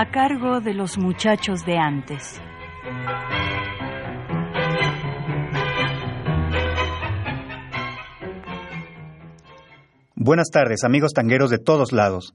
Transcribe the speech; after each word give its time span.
A 0.00 0.12
cargo 0.12 0.60
de 0.60 0.74
los 0.74 0.96
muchachos 0.96 1.66
de 1.66 1.76
antes. 1.76 2.40
Buenas 10.14 10.50
tardes, 10.52 10.84
amigos 10.84 11.10
tangueros 11.12 11.50
de 11.50 11.58
todos 11.58 11.90
lados. 11.90 12.32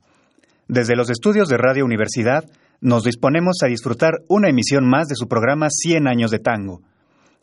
Desde 0.67 0.97
los 0.97 1.09
estudios 1.09 1.47
de 1.47 1.55
Radio 1.55 1.85
Universidad 1.85 2.43
nos 2.81 3.05
disponemos 3.05 3.59
a 3.63 3.67
disfrutar 3.67 4.15
una 4.27 4.49
emisión 4.49 4.85
más 4.85 5.07
de 5.07 5.15
su 5.15 5.29
programa 5.29 5.67
100 5.69 6.09
años 6.09 6.31
de 6.31 6.39
tango. 6.39 6.81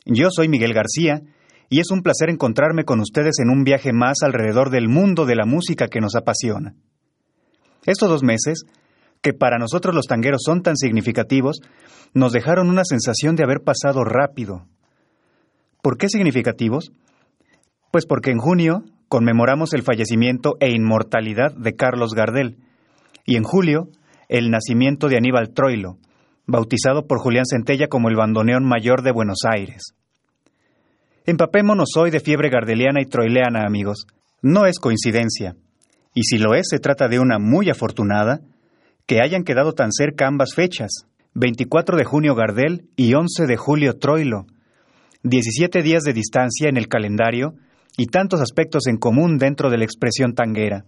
Yo 0.05 0.27
soy 0.29 0.47
Miguel 0.49 0.75
García 0.75 1.21
y 1.67 1.79
es 1.79 1.89
un 1.89 2.03
placer 2.03 2.29
encontrarme 2.29 2.83
con 2.83 2.99
ustedes 2.99 3.39
en 3.39 3.49
un 3.49 3.63
viaje 3.63 3.91
más 3.91 4.17
alrededor 4.21 4.69
del 4.69 4.87
mundo 4.87 5.25
de 5.25 5.35
la 5.35 5.47
música 5.47 5.87
que 5.87 5.99
nos 5.99 6.15
apasiona. 6.15 6.75
Estos 7.87 8.07
dos 8.07 8.21
meses, 8.21 8.65
que 9.21 9.33
para 9.33 9.57
nosotros 9.57 9.93
los 9.93 10.07
tangueros 10.07 10.41
son 10.43 10.61
tan 10.63 10.75
significativos, 10.75 11.61
nos 12.13 12.33
dejaron 12.33 12.69
una 12.69 12.83
sensación 12.83 13.35
de 13.35 13.43
haber 13.43 13.61
pasado 13.61 14.03
rápido. 14.03 14.65
¿Por 15.81 15.97
qué 15.97 16.09
significativos? 16.09 16.91
Pues 17.91 18.05
porque 18.05 18.31
en 18.31 18.39
junio 18.39 18.83
conmemoramos 19.07 19.73
el 19.73 19.83
fallecimiento 19.83 20.55
e 20.59 20.71
inmortalidad 20.71 21.53
de 21.53 21.75
Carlos 21.75 22.13
Gardel, 22.13 22.57
y 23.25 23.35
en 23.35 23.43
julio 23.43 23.89
el 24.29 24.49
nacimiento 24.49 25.07
de 25.09 25.17
Aníbal 25.17 25.53
Troilo, 25.53 25.97
bautizado 26.47 27.05
por 27.05 27.19
Julián 27.19 27.45
Centella 27.45 27.87
como 27.87 28.09
el 28.09 28.15
bandoneón 28.15 28.63
mayor 28.63 29.03
de 29.03 29.11
Buenos 29.11 29.39
Aires. 29.49 29.93
Empapémonos 31.25 31.89
hoy 31.97 32.09
de 32.09 32.19
fiebre 32.19 32.49
gardeliana 32.49 33.01
y 33.01 33.05
troileana, 33.05 33.65
amigos. 33.65 34.07
No 34.41 34.65
es 34.65 34.79
coincidencia. 34.79 35.55
Y 36.15 36.23
si 36.23 36.39
lo 36.39 36.55
es, 36.55 36.67
se 36.69 36.79
trata 36.79 37.07
de 37.07 37.19
una 37.19 37.37
muy 37.37 37.69
afortunada 37.69 38.41
que 39.11 39.19
hayan 39.19 39.43
quedado 39.43 39.73
tan 39.73 39.91
cerca 39.91 40.25
ambas 40.25 40.53
fechas, 40.55 41.05
24 41.33 41.97
de 41.97 42.05
junio 42.05 42.33
Gardel 42.33 42.87
y 42.95 43.13
11 43.13 43.45
de 43.45 43.57
julio 43.57 43.97
Troilo. 43.97 44.45
17 45.23 45.81
días 45.81 46.03
de 46.03 46.13
distancia 46.13 46.69
en 46.69 46.77
el 46.77 46.87
calendario 46.87 47.55
y 47.97 48.05
tantos 48.05 48.39
aspectos 48.39 48.87
en 48.87 48.95
común 48.95 49.37
dentro 49.37 49.69
de 49.69 49.79
la 49.79 49.83
expresión 49.83 50.33
tanguera. 50.33 50.85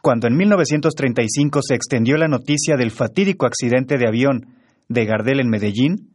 Cuando 0.00 0.28
en 0.28 0.36
1935 0.36 1.60
se 1.62 1.74
extendió 1.74 2.16
la 2.18 2.28
noticia 2.28 2.76
del 2.76 2.92
fatídico 2.92 3.46
accidente 3.46 3.98
de 3.98 4.06
avión 4.06 4.54
de 4.88 5.04
Gardel 5.04 5.40
en 5.40 5.48
Medellín, 5.48 6.10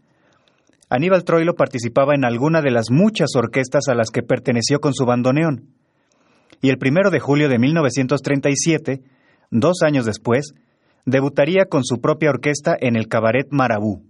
Aníbal 0.90 1.26
Troilo 1.26 1.54
participaba 1.56 2.16
en 2.16 2.24
alguna 2.24 2.62
de 2.62 2.72
las 2.72 2.92
muchas 2.92 3.36
orquestas 3.36 3.90
a 3.90 3.94
las 3.94 4.10
que 4.10 4.24
perteneció 4.24 4.80
con 4.80 4.94
su 4.94 5.04
bandoneón. 5.04 5.68
Y 6.62 6.70
el 6.70 6.78
primero 6.78 7.10
de 7.10 7.20
julio 7.20 7.50
de 7.50 7.60
1937, 7.60 9.02
dos 9.52 9.82
años 9.82 10.06
después, 10.06 10.54
debutaría 11.06 11.66
con 11.66 11.84
su 11.84 12.00
propia 12.02 12.30
orquesta 12.30 12.76
en 12.80 12.96
el 12.96 13.08
Cabaret 13.08 13.48
Marabú. 13.52 14.04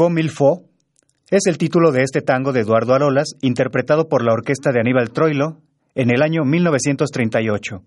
Comme 0.00 0.22
il 0.22 0.30
faut 0.30 0.62
es 1.30 1.42
el 1.46 1.58
título 1.58 1.92
de 1.92 2.02
este 2.02 2.22
tango 2.22 2.54
de 2.54 2.60
Eduardo 2.60 2.94
Arolas, 2.94 3.34
interpretado 3.42 4.08
por 4.08 4.24
la 4.24 4.32
orquesta 4.32 4.72
de 4.72 4.80
Aníbal 4.80 5.10
Troilo 5.10 5.58
en 5.94 6.10
el 6.10 6.22
año 6.22 6.42
1938, 6.42 7.82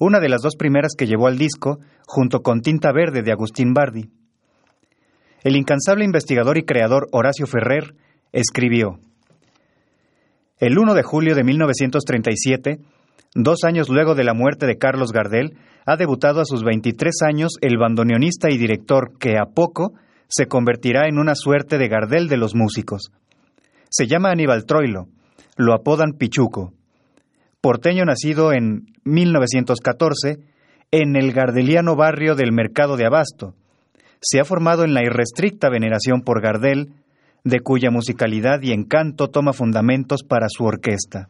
una 0.00 0.20
de 0.20 0.30
las 0.30 0.40
dos 0.40 0.56
primeras 0.56 0.94
que 0.96 1.06
llevó 1.06 1.26
al 1.26 1.36
disco 1.36 1.80
junto 2.06 2.40
con 2.40 2.62
Tinta 2.62 2.92
Verde 2.92 3.20
de 3.20 3.30
Agustín 3.30 3.74
Bardi. 3.74 4.08
El 5.42 5.56
incansable 5.56 6.06
investigador 6.06 6.56
y 6.56 6.64
creador 6.64 7.08
Horacio 7.12 7.46
Ferrer 7.46 7.94
escribió: 8.32 8.98
El 10.56 10.78
1 10.78 10.94
de 10.94 11.02
julio 11.02 11.34
de 11.34 11.44
1937, 11.44 12.78
Dos 13.34 13.64
años 13.64 13.90
luego 13.90 14.14
de 14.14 14.24
la 14.24 14.32
muerte 14.32 14.64
de 14.64 14.78
Carlos 14.78 15.12
Gardel, 15.12 15.58
ha 15.84 15.98
debutado 15.98 16.40
a 16.40 16.46
sus 16.46 16.64
23 16.64 17.12
años 17.20 17.58
el 17.60 17.76
bandoneonista 17.76 18.48
y 18.50 18.56
director 18.56 19.18
que 19.18 19.36
a 19.36 19.44
poco 19.44 19.92
se 20.36 20.46
convertirá 20.46 21.06
en 21.06 21.18
una 21.18 21.36
suerte 21.36 21.78
de 21.78 21.86
Gardel 21.86 22.26
de 22.26 22.36
los 22.36 22.56
músicos. 22.56 23.12
Se 23.88 24.08
llama 24.08 24.30
Aníbal 24.30 24.66
Troilo, 24.66 25.06
lo 25.56 25.74
apodan 25.74 26.14
Pichuco. 26.18 26.72
Porteño 27.60 28.04
nacido 28.04 28.52
en 28.52 28.86
1914 29.04 30.40
en 30.90 31.14
el 31.14 31.32
gardeliano 31.32 31.94
barrio 31.94 32.34
del 32.34 32.50
Mercado 32.50 32.96
de 32.96 33.06
Abasto. 33.06 33.54
Se 34.20 34.40
ha 34.40 34.44
formado 34.44 34.82
en 34.82 34.92
la 34.92 35.04
irrestricta 35.04 35.68
veneración 35.70 36.22
por 36.22 36.42
Gardel, 36.42 36.94
de 37.44 37.60
cuya 37.60 37.92
musicalidad 37.92 38.60
y 38.62 38.72
encanto 38.72 39.28
toma 39.28 39.52
fundamentos 39.52 40.24
para 40.24 40.48
su 40.48 40.64
orquesta. 40.64 41.28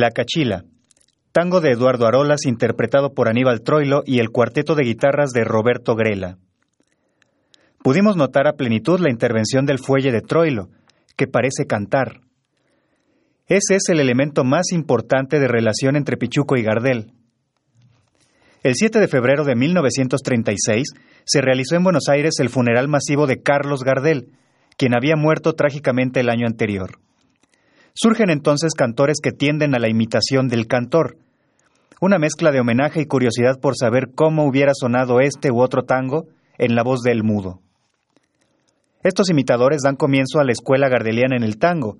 La 0.00 0.12
Cachila, 0.12 0.64
tango 1.30 1.60
de 1.60 1.72
Eduardo 1.72 2.06
Arolas 2.06 2.46
interpretado 2.46 3.12
por 3.12 3.28
Aníbal 3.28 3.60
Troilo 3.60 4.02
y 4.06 4.20
el 4.20 4.30
cuarteto 4.30 4.74
de 4.74 4.84
guitarras 4.84 5.32
de 5.32 5.44
Roberto 5.44 5.94
Grela. 5.94 6.38
Pudimos 7.82 8.16
notar 8.16 8.46
a 8.46 8.54
plenitud 8.54 8.98
la 8.98 9.10
intervención 9.10 9.66
del 9.66 9.78
fuelle 9.78 10.10
de 10.10 10.22
Troilo, 10.22 10.70
que 11.18 11.26
parece 11.26 11.66
cantar. 11.66 12.22
Ese 13.46 13.76
es 13.76 13.90
el 13.90 14.00
elemento 14.00 14.42
más 14.42 14.72
importante 14.72 15.38
de 15.38 15.48
relación 15.48 15.96
entre 15.96 16.16
Pichuco 16.16 16.56
y 16.56 16.62
Gardel. 16.62 17.12
El 18.62 18.76
7 18.76 19.00
de 19.00 19.08
febrero 19.08 19.44
de 19.44 19.54
1936 19.54 20.94
se 21.24 21.40
realizó 21.42 21.76
en 21.76 21.84
Buenos 21.84 22.08
Aires 22.08 22.36
el 22.38 22.48
funeral 22.48 22.88
masivo 22.88 23.26
de 23.26 23.42
Carlos 23.42 23.84
Gardel, 23.84 24.32
quien 24.78 24.94
había 24.94 25.16
muerto 25.16 25.52
trágicamente 25.52 26.20
el 26.20 26.30
año 26.30 26.46
anterior. 26.46 27.00
Surgen 27.94 28.30
entonces 28.30 28.72
cantores 28.74 29.18
que 29.22 29.32
tienden 29.32 29.74
a 29.74 29.78
la 29.78 29.88
imitación 29.88 30.48
del 30.48 30.66
cantor, 30.66 31.16
una 32.00 32.18
mezcla 32.18 32.50
de 32.50 32.60
homenaje 32.60 33.02
y 33.02 33.06
curiosidad 33.06 33.60
por 33.60 33.76
saber 33.76 34.10
cómo 34.14 34.46
hubiera 34.46 34.72
sonado 34.74 35.20
este 35.20 35.50
u 35.50 35.60
otro 35.60 35.82
tango 35.82 36.26
en 36.56 36.74
la 36.74 36.82
voz 36.82 37.02
del 37.02 37.22
mudo. 37.22 37.60
Estos 39.02 39.30
imitadores 39.30 39.82
dan 39.82 39.96
comienzo 39.96 40.40
a 40.40 40.44
la 40.44 40.52
escuela 40.52 40.88
gardeliana 40.88 41.36
en 41.36 41.42
el 41.42 41.58
tango, 41.58 41.98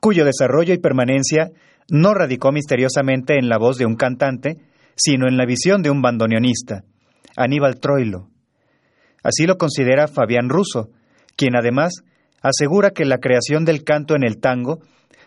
cuyo 0.00 0.24
desarrollo 0.24 0.74
y 0.74 0.78
permanencia 0.78 1.50
no 1.90 2.14
radicó 2.14 2.52
misteriosamente 2.52 3.38
en 3.38 3.48
la 3.48 3.58
voz 3.58 3.78
de 3.78 3.86
un 3.86 3.96
cantante, 3.96 4.56
sino 4.96 5.28
en 5.28 5.36
la 5.36 5.46
visión 5.46 5.82
de 5.82 5.90
un 5.90 6.02
bandoneonista, 6.02 6.84
Aníbal 7.36 7.80
Troilo. 7.80 8.28
Así 9.22 9.46
lo 9.46 9.56
considera 9.56 10.06
Fabián 10.06 10.48
Russo, 10.48 10.90
quien 11.36 11.56
además 11.56 12.04
asegura 12.44 12.90
que 12.90 13.04
la 13.04 13.18
creación 13.18 13.64
del 13.64 13.82
canto 13.82 14.14
en 14.14 14.22
el 14.22 14.38
tango 14.38 14.78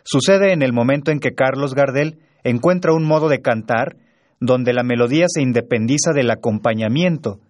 Sucede 0.09 0.53
en 0.53 0.61
el 0.61 0.71
momento 0.71 1.11
en 1.11 1.19
que 1.19 1.35
Carlos 1.35 1.73
Gardel 1.73 2.19
encuentra 2.45 2.93
un 2.93 3.03
modo 3.03 3.27
de 3.27 3.41
cantar 3.41 3.97
donde 4.39 4.71
la 4.71 4.81
melodía 4.81 5.25
se 5.27 5.41
independiza 5.41 6.13
del 6.13 6.31
acompañamiento, 6.31 7.41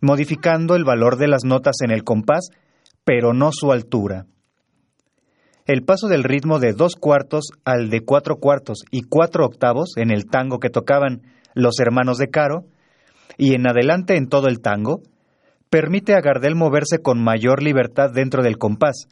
modificando 0.00 0.76
el 0.76 0.84
valor 0.84 1.18
de 1.18 1.28
las 1.28 1.44
notas 1.44 1.76
en 1.84 1.90
el 1.90 2.02
compás, 2.02 2.48
pero 3.04 3.34
no 3.34 3.50
su 3.52 3.70
altura. 3.70 4.24
el 5.66 5.84
paso 5.84 6.08
del 6.08 6.24
ritmo 6.24 6.58
de 6.58 6.72
dos 6.72 6.96
cuartos 6.96 7.50
al 7.66 7.90
de 7.90 8.00
cuatro 8.00 8.36
cuartos 8.36 8.78
y 8.90 9.02
cuatro 9.02 9.44
octavos 9.44 9.92
en 9.96 10.10
el 10.10 10.24
tango 10.24 10.58
que 10.58 10.70
tocaban 10.70 11.20
los 11.54 11.78
hermanos 11.80 12.16
de 12.16 12.30
Caro, 12.30 12.64
y 13.36 13.54
en 13.54 13.68
adelante 13.68 14.16
en 14.16 14.28
todo 14.28 14.48
el 14.48 14.60
tango, 14.60 15.02
permite 15.70 16.14
a 16.14 16.20
Gardel 16.20 16.56
moverse 16.56 16.98
con 17.00 17.22
mayor 17.22 17.62
libertad 17.62 18.10
dentro 18.12 18.42
del 18.42 18.58
compás, 18.58 19.06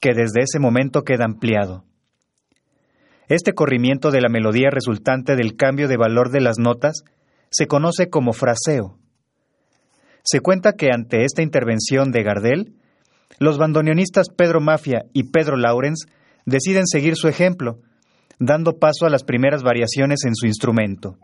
que 0.00 0.14
desde 0.14 0.40
ese 0.42 0.58
momento 0.58 1.02
queda 1.02 1.26
ampliado. 1.26 1.84
Este 3.28 3.52
corrimiento 3.52 4.10
de 4.10 4.22
la 4.22 4.28
melodía 4.28 4.70
resultante 4.70 5.36
del 5.36 5.56
cambio 5.56 5.86
de 5.86 5.98
valor 5.98 6.30
de 6.30 6.40
las 6.40 6.58
notas 6.58 7.04
se 7.50 7.66
conoce 7.66 8.08
como 8.08 8.32
fraseo. 8.32 8.98
Se 10.24 10.40
cuenta 10.40 10.72
que 10.72 10.88
ante 10.92 11.24
esta 11.24 11.42
intervención 11.42 12.10
de 12.12 12.22
Gardel, 12.22 12.74
los 13.38 13.58
bandoneonistas 13.58 14.28
Pedro 14.36 14.60
Mafia 14.60 15.04
y 15.12 15.30
Pedro 15.30 15.56
Laurens 15.56 16.06
deciden 16.46 16.86
seguir 16.86 17.16
su 17.16 17.28
ejemplo, 17.28 17.78
dando 18.38 18.78
paso 18.78 19.06
a 19.06 19.10
las 19.10 19.22
primeras 19.22 19.62
variaciones 19.62 20.20
en 20.24 20.34
su 20.34 20.46
instrumento. 20.46 21.18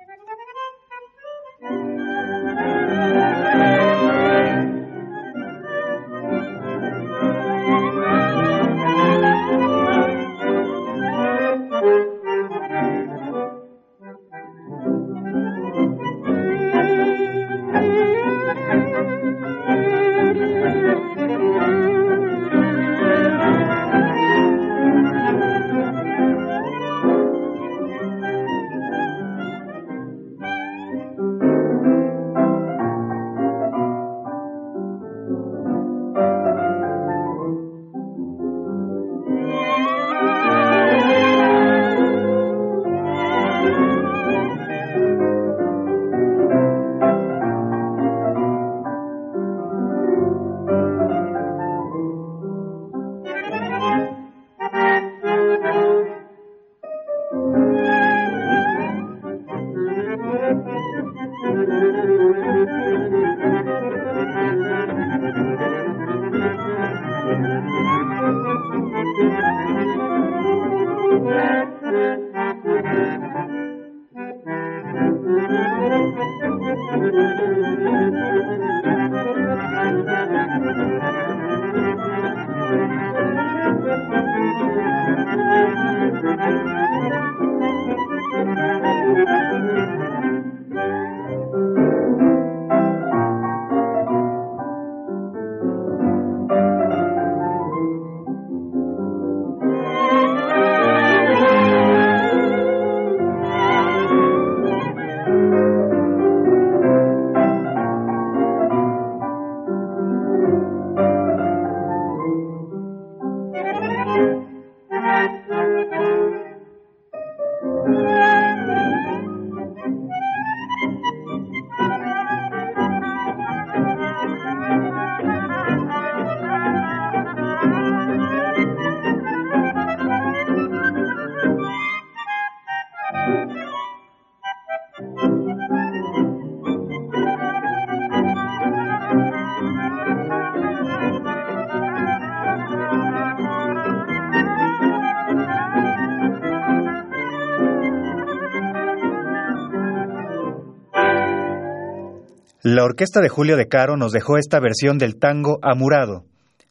Orquesta 152.86 153.20
de 153.20 153.28
Julio 153.28 153.56
de 153.56 153.68
Caro 153.68 153.96
nos 153.96 154.12
dejó 154.12 154.38
esta 154.38 154.60
versión 154.60 154.98
del 154.98 155.16
tango 155.16 155.58
Amurado, 155.62 156.24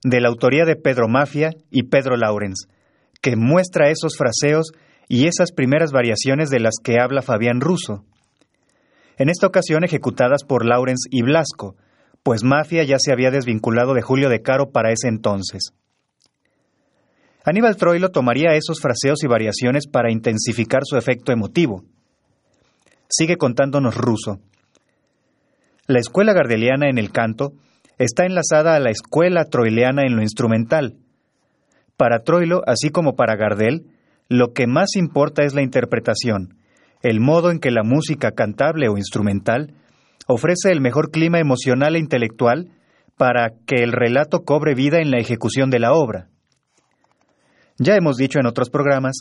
de 0.03 0.19
la 0.19 0.29
autoría 0.29 0.65
de 0.65 0.75
Pedro 0.75 1.07
Mafia 1.07 1.51
y 1.71 1.83
Pedro 1.83 2.17
Laurens, 2.17 2.67
que 3.21 3.35
muestra 3.35 3.89
esos 3.89 4.17
fraseos 4.17 4.71
y 5.07 5.27
esas 5.27 5.51
primeras 5.51 5.91
variaciones 5.91 6.49
de 6.49 6.59
las 6.59 6.75
que 6.83 6.99
habla 6.99 7.21
Fabián 7.21 7.61
Russo. 7.61 8.03
En 9.17 9.29
esta 9.29 9.47
ocasión 9.47 9.83
ejecutadas 9.83 10.43
por 10.43 10.65
Laurens 10.65 11.05
y 11.09 11.21
Blasco, 11.21 11.75
pues 12.23 12.43
Mafia 12.43 12.83
ya 12.83 12.97
se 12.99 13.11
había 13.11 13.31
desvinculado 13.31 13.93
de 13.93 14.01
Julio 14.01 14.29
de 14.29 14.41
Caro 14.41 14.71
para 14.71 14.91
ese 14.91 15.07
entonces. 15.07 15.73
Aníbal 17.43 17.77
Troilo 17.77 18.09
tomaría 18.09 18.55
esos 18.55 18.81
fraseos 18.81 19.23
y 19.23 19.27
variaciones 19.27 19.87
para 19.87 20.11
intensificar 20.11 20.81
su 20.83 20.97
efecto 20.97 21.31
emotivo. 21.31 21.83
Sigue 23.07 23.37
contándonos 23.37 23.95
Russo. 23.95 24.39
La 25.87 25.99
escuela 25.99 26.33
gardeliana 26.33 26.89
en 26.89 26.97
el 26.97 27.11
canto 27.11 27.53
está 27.99 28.25
enlazada 28.25 28.75
a 28.75 28.79
la 28.79 28.89
escuela 28.89 29.45
troileana 29.45 30.01
en 30.01 30.15
lo 30.15 30.23
instrumental. 30.23 30.95
Para 31.95 32.23
Troilo, 32.23 32.61
así 32.65 32.89
como 32.89 33.15
para 33.15 33.35
Gardel, 33.35 33.85
lo 34.27 34.51
que 34.53 34.65
más 34.65 34.95
importa 34.95 35.43
es 35.43 35.53
la 35.53 35.61
interpretación, 35.61 36.57
el 37.03 37.19
modo 37.19 37.51
en 37.51 37.59
que 37.59 37.69
la 37.69 37.83
música 37.83 38.31
cantable 38.31 38.89
o 38.89 38.97
instrumental 38.97 39.75
ofrece 40.27 40.71
el 40.71 40.81
mejor 40.81 41.11
clima 41.11 41.39
emocional 41.39 41.95
e 41.95 41.99
intelectual 41.99 42.71
para 43.15 43.51
que 43.67 43.83
el 43.83 43.91
relato 43.91 44.39
cobre 44.43 44.73
vida 44.73 44.99
en 44.99 45.11
la 45.11 45.19
ejecución 45.19 45.69
de 45.69 45.79
la 45.79 45.93
obra. 45.93 46.29
Ya 47.77 47.95
hemos 47.95 48.17
dicho 48.17 48.39
en 48.39 48.47
otros 48.47 48.71
programas 48.71 49.17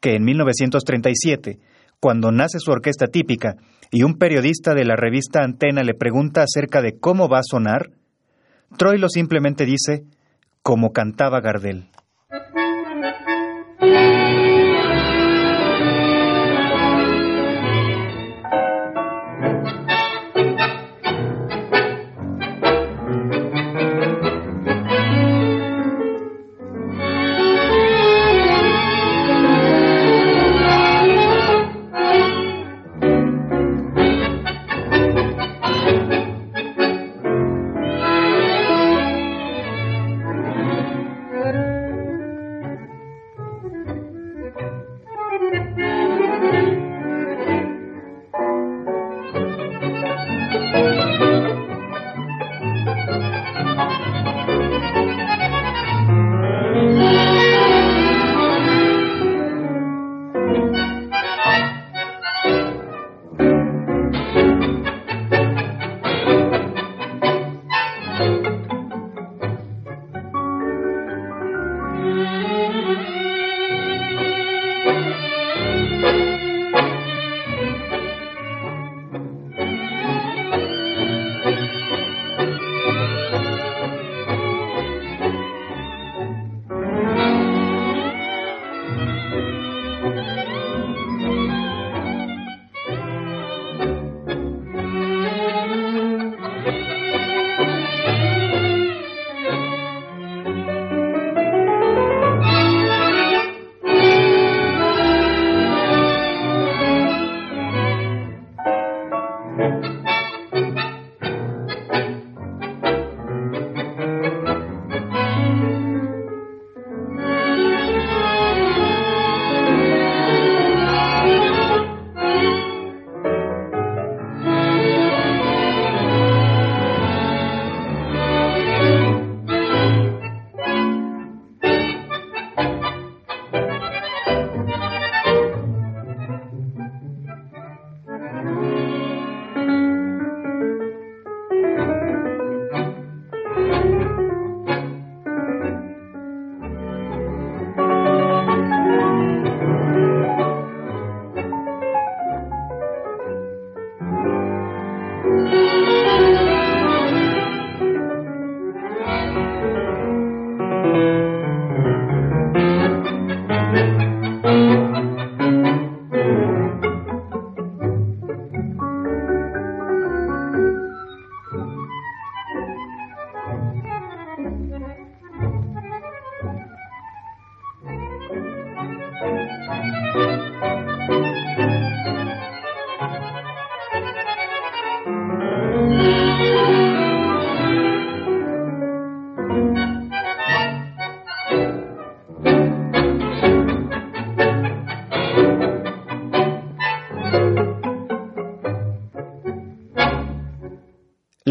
que 0.00 0.14
en 0.14 0.22
1937, 0.22 1.58
cuando 1.98 2.30
nace 2.30 2.60
su 2.60 2.70
orquesta 2.70 3.08
típica 3.08 3.56
y 3.90 4.02
un 4.02 4.18
periodista 4.18 4.74
de 4.74 4.84
la 4.84 4.96
revista 4.96 5.42
Antena 5.42 5.82
le 5.82 5.94
pregunta 5.94 6.42
acerca 6.42 6.82
de 6.82 6.98
cómo 6.98 7.28
va 7.28 7.38
a 7.38 7.48
sonar, 7.48 7.90
Troilo 8.76 9.08
simplemente 9.08 9.64
dice, 9.64 10.04
como 10.62 10.92
cantaba 10.92 11.40
Gardel. 11.40 11.88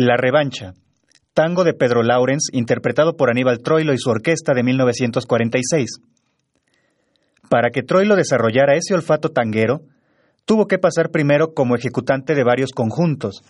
La 0.06 0.18
revancha. 0.18 0.76
Tango 1.34 1.64
de 1.64 1.74
Pedro 1.74 2.04
Laurens, 2.04 2.50
interpretado 2.54 3.18
por 3.18 3.32
Aníbal 3.32 3.64
Troilo 3.64 3.92
y 3.92 3.98
su 3.98 4.12
orquesta 4.12 4.54
de 4.54 4.62
1946. 4.62 6.00
Para 7.50 7.72
que 7.72 7.82
Troilo 7.82 8.16
desarrollara 8.16 8.76
ese 8.76 8.94
olfato 8.94 9.30
tanguero, 9.30 9.82
tuvo 10.46 10.68
que 10.68 10.78
pasar 10.78 11.10
primero 11.10 11.56
como 11.56 11.76
ejecutante 11.76 12.36
de 12.36 12.44
varios 12.44 12.70
conjuntos. 12.70 13.42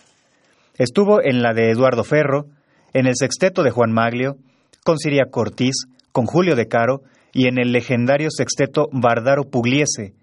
Estuvo 0.77 1.21
en 1.21 1.41
la 1.41 1.53
de 1.53 1.71
Eduardo 1.71 2.05
Ferro, 2.05 2.45
en 2.93 3.05
el 3.05 3.17
sexteto 3.17 3.61
de 3.61 3.71
Juan 3.71 3.91
Maglio, 3.91 4.37
con 4.85 4.97
Siria 4.97 5.25
Cortiz, 5.29 5.75
con 6.13 6.25
Julio 6.25 6.55
de 6.55 6.69
Caro 6.69 7.01
y 7.33 7.47
en 7.47 7.57
el 7.57 7.73
legendario 7.73 8.29
sexteto 8.31 8.87
Bardaro 8.93 9.43
Pugliese, 9.43 10.13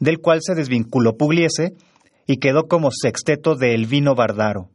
del 0.00 0.20
cual 0.20 0.38
se 0.40 0.54
desvinculó 0.54 1.18
Pugliese 1.18 1.74
y 2.26 2.38
quedó 2.38 2.68
como 2.68 2.88
sexteto 2.90 3.54
de 3.54 3.74
Elvino 3.74 4.14
Bardaro. 4.14 4.70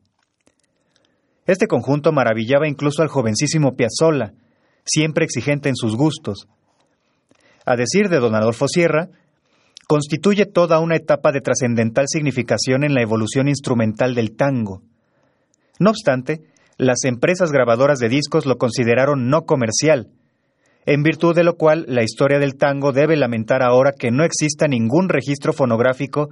Este 1.46 1.68
conjunto 1.68 2.12
maravillaba 2.12 2.68
incluso 2.68 3.02
al 3.02 3.10
jovencísimo 3.10 3.76
Piazzolla, 3.76 4.34
siempre 4.86 5.26
exigente 5.26 5.70
en 5.70 5.76
sus 5.76 5.96
gustos. 5.96 6.48
A 7.66 7.76
decir 7.76 8.10
de 8.10 8.20
don 8.20 8.36
Adolfo 8.36 8.68
Sierra, 8.68 9.10
constituye 9.88 10.46
toda 10.46 10.80
una 10.80 10.96
etapa 10.96 11.32
de 11.32 11.42
trascendental 11.42 12.06
significación 12.08 12.84
en 12.84 12.94
la 12.94 13.02
evolución 13.02 13.48
instrumental 13.48 14.16
del 14.16 14.36
tango. 14.36 14.82
No 15.80 15.90
obstante, 15.90 16.42
las 16.78 17.04
empresas 17.04 17.52
grabadoras 17.52 18.00
de 18.00 18.10
discos 18.10 18.46
lo 18.46 18.58
consideraron 18.58 19.28
no 19.28 19.42
comercial, 19.42 20.10
en 20.86 21.04
virtud 21.04 21.36
de 21.36 21.44
lo 21.44 21.56
cual 21.56 21.86
la 21.88 22.04
historia 22.04 22.40
del 22.40 22.56
tango 22.56 22.92
debe 22.92 23.16
lamentar 23.16 23.64
ahora 23.64 23.92
que 23.98 24.12
no 24.12 24.24
exista 24.24 24.68
ningún 24.68 25.08
registro 25.08 25.54
fonográfico 25.54 26.30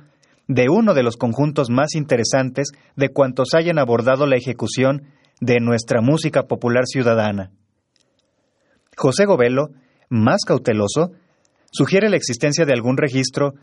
de 0.47 0.67
uno 0.69 0.93
de 0.93 1.03
los 1.03 1.17
conjuntos 1.17 1.69
más 1.69 1.95
interesantes 1.95 2.71
de 2.95 3.09
cuantos 3.09 3.53
hayan 3.53 3.79
abordado 3.79 4.25
la 4.25 4.35
ejecución 4.35 5.03
de 5.39 5.59
nuestra 5.59 6.01
música 6.01 6.43
popular 6.43 6.85
ciudadana. 6.85 7.51
José 8.95 9.25
Govelo, 9.25 9.69
más 10.09 10.41
cauteloso, 10.45 11.11
sugiere 11.71 12.09
la 12.09 12.17
existencia 12.17 12.65
de 12.65 12.73
algún 12.73 12.97
registro 12.97 13.53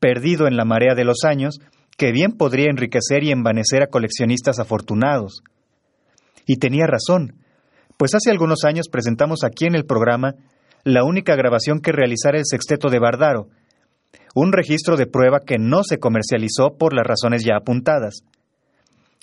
perdido 0.00 0.46
en 0.46 0.56
la 0.56 0.64
marea 0.64 0.94
de 0.94 1.04
los 1.04 1.24
años 1.24 1.60
que 1.96 2.12
bien 2.12 2.32
podría 2.32 2.70
enriquecer 2.70 3.24
y 3.24 3.30
envanecer 3.30 3.82
a 3.82 3.88
coleccionistas 3.88 4.58
afortunados. 4.58 5.42
Y 6.46 6.56
tenía 6.56 6.86
razón, 6.86 7.34
pues 7.96 8.14
hace 8.14 8.30
algunos 8.30 8.64
años 8.64 8.88
presentamos 8.88 9.44
aquí 9.44 9.66
en 9.66 9.74
el 9.74 9.84
programa 9.84 10.34
la 10.84 11.04
única 11.04 11.34
grabación 11.34 11.80
que 11.80 11.92
realizara 11.92 12.38
el 12.38 12.46
sexteto 12.46 12.88
de 12.88 13.00
Bardaro, 13.00 13.48
un 14.34 14.52
registro 14.52 14.96
de 14.96 15.06
prueba 15.06 15.40
que 15.40 15.58
no 15.58 15.82
se 15.84 15.98
comercializó 15.98 16.76
por 16.76 16.94
las 16.94 17.06
razones 17.06 17.44
ya 17.44 17.56
apuntadas. 17.56 18.24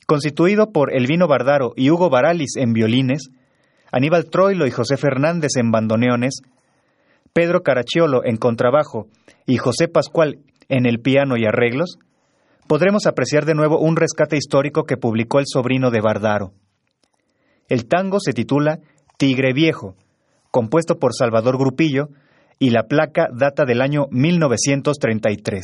Constituido 0.07 0.71
por 0.71 0.95
Elvino 0.95 1.27
Bardaro 1.27 1.73
y 1.75 1.89
Hugo 1.89 2.09
Baralis 2.09 2.55
en 2.57 2.73
violines, 2.73 3.29
Aníbal 3.91 4.29
Troilo 4.29 4.67
y 4.67 4.71
José 4.71 4.97
Fernández 4.97 5.51
en 5.57 5.71
bandoneones, 5.71 6.41
Pedro 7.33 7.63
Caracciolo 7.63 8.23
en 8.23 8.37
contrabajo 8.37 9.07
y 9.45 9.57
José 9.57 9.87
Pascual 9.87 10.39
en 10.69 10.85
el 10.85 10.99
piano 10.99 11.37
y 11.37 11.45
arreglos, 11.45 11.97
podremos 12.67 13.05
apreciar 13.05 13.45
de 13.45 13.55
nuevo 13.55 13.79
un 13.79 13.95
rescate 13.95 14.37
histórico 14.37 14.83
que 14.83 14.97
publicó 14.97 15.39
el 15.39 15.45
sobrino 15.47 15.91
de 15.91 16.01
Bardaro. 16.01 16.53
El 17.67 17.87
tango 17.87 18.19
se 18.19 18.33
titula 18.33 18.79
Tigre 19.17 19.53
Viejo, 19.53 19.95
compuesto 20.51 20.99
por 20.99 21.13
Salvador 21.13 21.57
Grupillo, 21.57 22.09
y 22.59 22.69
la 22.69 22.83
placa 22.83 23.29
data 23.31 23.65
del 23.65 23.81
año 23.81 24.07
1933. 24.11 25.63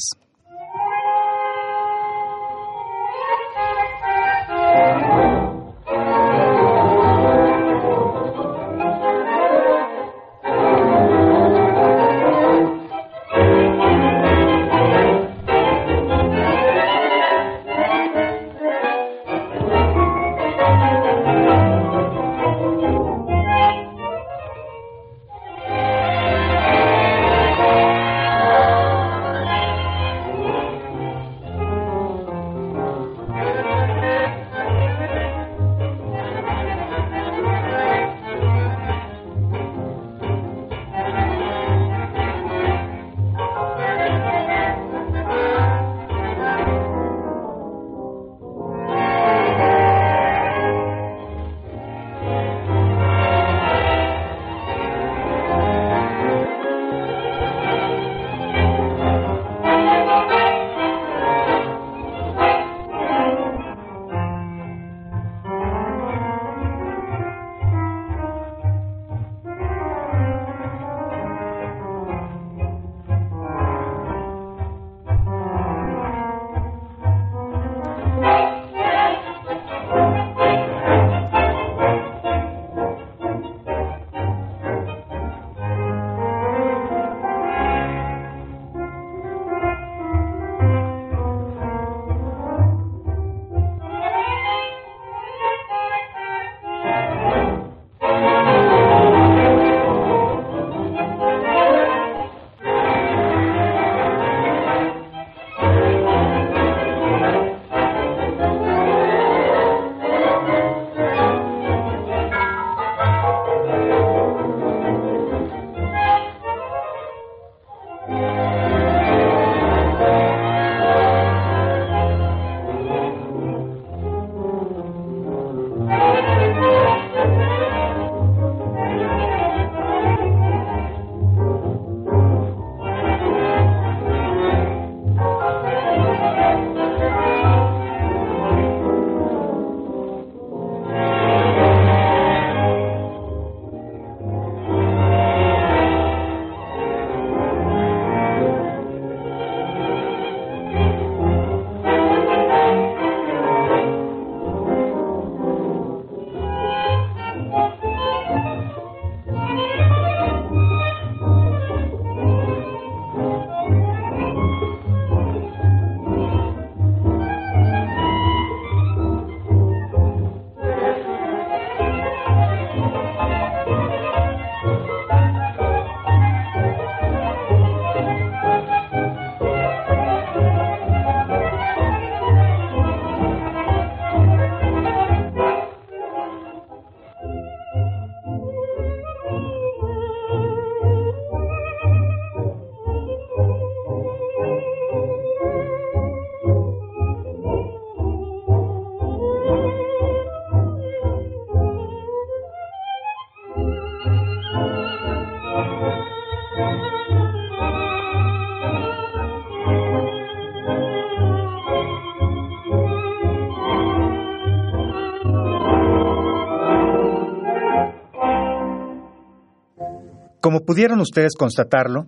Como 220.52 220.66
pudieron 220.66 221.00
ustedes 221.00 221.32
constatarlo, 221.40 222.08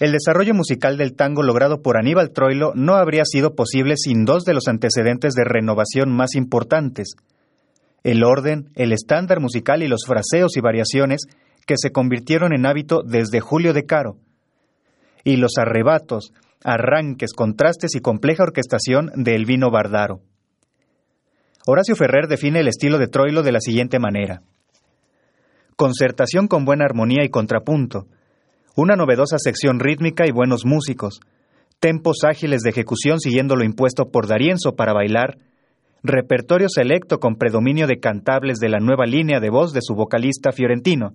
el 0.00 0.10
desarrollo 0.10 0.52
musical 0.52 0.96
del 0.96 1.14
tango 1.14 1.44
logrado 1.44 1.80
por 1.80 1.96
Aníbal 1.96 2.32
Troilo 2.32 2.72
no 2.74 2.94
habría 2.94 3.22
sido 3.24 3.54
posible 3.54 3.94
sin 3.96 4.24
dos 4.24 4.42
de 4.42 4.52
los 4.52 4.66
antecedentes 4.66 5.34
de 5.34 5.44
renovación 5.44 6.10
más 6.10 6.34
importantes, 6.34 7.14
el 8.02 8.24
orden, 8.24 8.68
el 8.74 8.90
estándar 8.90 9.38
musical 9.38 9.84
y 9.84 9.86
los 9.86 10.06
fraseos 10.08 10.56
y 10.56 10.60
variaciones 10.60 11.26
que 11.68 11.76
se 11.76 11.92
convirtieron 11.92 12.52
en 12.52 12.66
hábito 12.66 13.04
desde 13.04 13.38
Julio 13.38 13.72
de 13.72 13.86
Caro, 13.86 14.16
y 15.22 15.36
los 15.36 15.52
arrebatos, 15.56 16.32
arranques, 16.64 17.32
contrastes 17.32 17.94
y 17.94 18.00
compleja 18.00 18.42
orquestación 18.42 19.12
de 19.14 19.36
Elvino 19.36 19.70
Bardaro. 19.70 20.20
Horacio 21.64 21.94
Ferrer 21.94 22.26
define 22.26 22.58
el 22.58 22.66
estilo 22.66 22.98
de 22.98 23.06
Troilo 23.06 23.44
de 23.44 23.52
la 23.52 23.60
siguiente 23.60 24.00
manera. 24.00 24.42
Concertación 25.76 26.46
con 26.46 26.64
buena 26.64 26.84
armonía 26.84 27.24
y 27.24 27.30
contrapunto, 27.30 28.06
una 28.76 28.94
novedosa 28.94 29.38
sección 29.38 29.80
rítmica 29.80 30.24
y 30.24 30.30
buenos 30.30 30.64
músicos, 30.64 31.18
tempos 31.80 32.18
ágiles 32.22 32.62
de 32.62 32.70
ejecución 32.70 33.18
siguiendo 33.18 33.56
lo 33.56 33.64
impuesto 33.64 34.04
por 34.12 34.28
Darienzo 34.28 34.76
para 34.76 34.92
bailar, 34.92 35.36
repertorio 36.04 36.68
selecto 36.68 37.18
con 37.18 37.34
predominio 37.34 37.88
de 37.88 37.98
cantables 37.98 38.58
de 38.58 38.68
la 38.68 38.78
nueva 38.78 39.04
línea 39.04 39.40
de 39.40 39.50
voz 39.50 39.72
de 39.72 39.80
su 39.82 39.96
vocalista 39.96 40.52
fiorentino. 40.52 41.14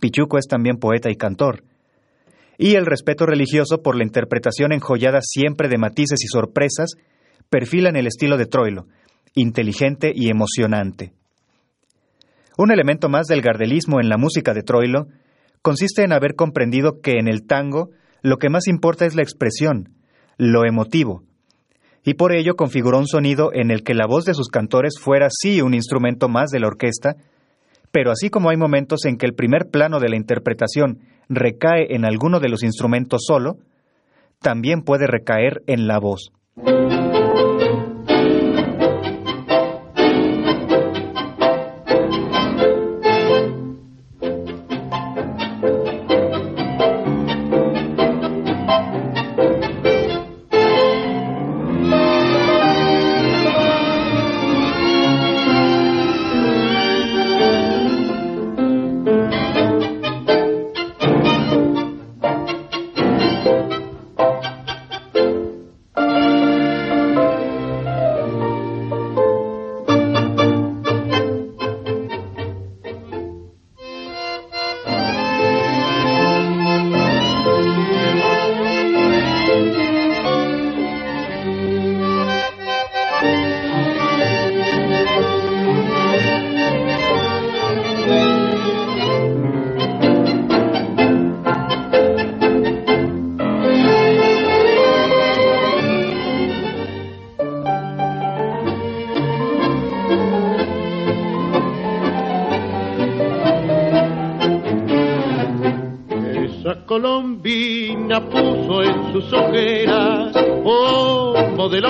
Pichuco 0.00 0.38
es 0.38 0.46
también 0.46 0.76
poeta 0.76 1.10
y 1.10 1.16
cantor. 1.16 1.64
Y 2.56 2.76
el 2.76 2.86
respeto 2.86 3.26
religioso 3.26 3.82
por 3.82 3.96
la 3.96 4.04
interpretación 4.04 4.72
enjollada 4.72 5.18
siempre 5.20 5.68
de 5.68 5.78
matices 5.78 6.22
y 6.22 6.28
sorpresas 6.28 6.90
perfilan 7.50 7.96
el 7.96 8.06
estilo 8.06 8.36
de 8.36 8.46
Troilo, 8.46 8.86
inteligente 9.34 10.12
y 10.14 10.30
emocionante. 10.30 11.12
Un 12.56 12.70
elemento 12.70 13.08
más 13.08 13.26
del 13.26 13.42
gardelismo 13.42 14.00
en 14.00 14.08
la 14.08 14.16
música 14.16 14.54
de 14.54 14.62
Troilo 14.62 15.06
consiste 15.62 16.04
en 16.04 16.12
haber 16.12 16.34
comprendido 16.34 17.00
que 17.02 17.18
en 17.18 17.28
el 17.28 17.46
tango 17.46 17.90
lo 18.22 18.36
que 18.36 18.48
más 18.48 18.68
importa 18.68 19.06
es 19.06 19.14
la 19.14 19.22
expresión, 19.22 19.90
lo 20.38 20.64
emotivo, 20.64 21.24
y 22.04 22.14
por 22.14 22.32
ello 22.32 22.54
configuró 22.54 22.98
un 22.98 23.06
sonido 23.06 23.50
en 23.52 23.70
el 23.70 23.82
que 23.82 23.94
la 23.94 24.06
voz 24.06 24.24
de 24.26 24.34
sus 24.34 24.48
cantores 24.48 24.94
fuera 25.00 25.28
sí 25.30 25.62
un 25.62 25.74
instrumento 25.74 26.28
más 26.28 26.50
de 26.50 26.60
la 26.60 26.68
orquesta, 26.68 27.16
pero 27.90 28.10
así 28.10 28.28
como 28.28 28.50
hay 28.50 28.56
momentos 28.56 29.06
en 29.06 29.16
que 29.16 29.26
el 29.26 29.34
primer 29.34 29.70
plano 29.70 30.00
de 30.00 30.10
la 30.10 30.16
interpretación 30.16 31.00
recae 31.28 31.94
en 31.94 32.04
alguno 32.04 32.40
de 32.40 32.50
los 32.50 32.62
instrumentos 32.62 33.22
solo, 33.26 33.56
también 34.40 34.82
puede 34.82 35.06
recaer 35.06 35.62
en 35.66 35.86
la 35.86 35.98
voz. 35.98 36.30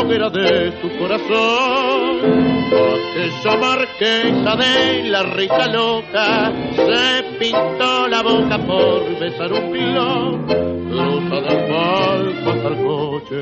De 0.09 0.73
su 0.83 0.89
corazón. 0.99 2.21
Aquella 2.67 3.57
marquesa 3.57 4.57
de 4.57 5.05
la 5.09 5.23
rica 5.23 5.67
loca 5.69 6.53
se 6.75 7.23
pintó 7.39 8.07
la 8.09 8.23
boca 8.23 8.59
por 8.59 9.19
besar 9.19 9.51
un 9.53 9.73
pilón. 9.73 10.45
Cruza 10.91 11.41
de 11.41 11.49
asfalto 11.49 12.51
hasta 12.51 12.69
el 12.69 12.77
coche, 12.85 13.41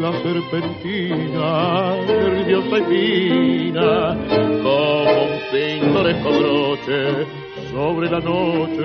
la 0.00 0.12
serpentina, 0.22 1.96
nerviosa 2.06 2.78
y 2.78 2.84
fina, 3.72 4.16
como 4.62 5.02
un 5.02 5.40
pintoresco 5.50 6.30
broche 6.30 7.26
sobre 7.72 8.08
la 8.10 8.20
noche 8.20 8.84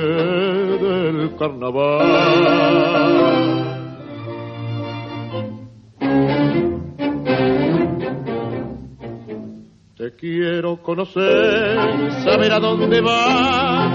del 0.86 1.36
carnaval. 1.38 2.80
Quiero 10.39 10.82
conocer, 10.82 11.78
saber 12.23 12.54
a 12.54 12.60
dónde 12.60 13.02
vas, 13.02 13.93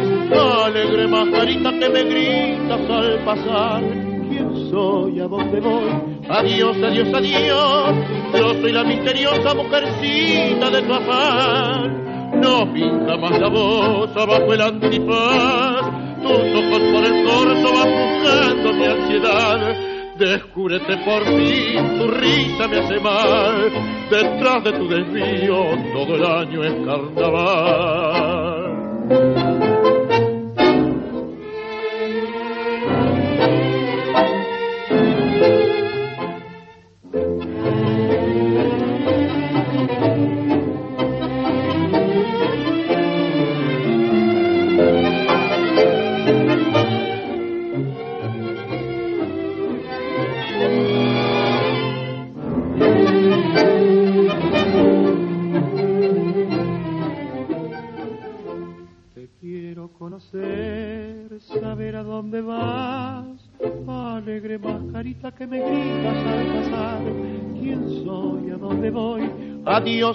alegre 0.67 1.09
majarita 1.09 1.71
que 1.79 1.89
me 1.89 2.03
gritas 2.05 2.91
al 2.91 3.25
pasar. 3.25 3.83
¿Quién 4.29 4.71
soy? 4.71 5.21
¿A 5.21 5.27
dónde 5.27 5.61
voy? 5.61 5.91
Adiós, 6.29 6.77
adiós, 6.83 7.09
adiós. 7.15 7.95
Yo 8.35 8.61
soy 8.61 8.73
la 8.73 8.85
misteriosa 8.85 9.55
mujercita 9.55 10.71
de 10.71 10.83
tu 10.83 10.93
afán 10.93 12.05
no 12.35 12.71
pinta 12.75 13.17
más 13.17 13.39
la 13.39 13.49
voz 13.49 14.11
abajo 14.17 14.53
el 14.53 14.61
antifaz. 14.61 15.87
Tus 16.21 16.31
ojos 16.31 16.83
por 16.93 17.05
el 17.05 17.25
corso 17.25 17.73
van 17.75 17.91
buscando 17.95 18.73
mi 18.75 18.85
ansiedad. 18.85 19.94
Descúbrete 20.19 20.97
por 20.99 21.25
ti, 21.25 21.75
tu 21.99 22.07
risa 22.07 22.69
me 22.69 22.79
hace 22.79 23.01
mal. 23.01 23.73
Detrás 24.09 24.63
de 24.63 24.73
tu 24.73 24.89
desvío 24.89 25.77
todo 25.93 26.15
el 26.15 26.25
año 26.25 26.63
es 26.63 26.75
carnaval. 26.87 28.34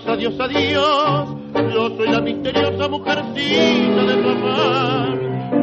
Adiós, 0.07 0.33
adiós. 0.39 1.29
Yo 1.73 1.89
soy 1.97 2.09
la 2.09 2.21
misteriosa 2.21 2.87
mujercita 2.87 4.03
de 4.05 4.15
tu. 4.23 4.29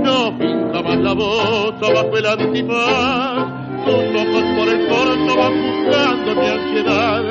No 0.03 0.39
pinta 0.39 0.83
más 0.83 0.99
la 0.99 1.13
voz 1.15 1.75
abajo 1.83 2.17
el 2.17 2.27
antifaz. 2.27 3.67
Tus 3.85 4.21
ojos 4.21 4.45
por 4.57 4.69
el 4.69 4.89
corto 4.89 5.37
van 5.37 5.55
buscando 5.63 6.35
mi 6.41 6.47
ansiedad. 6.49 7.23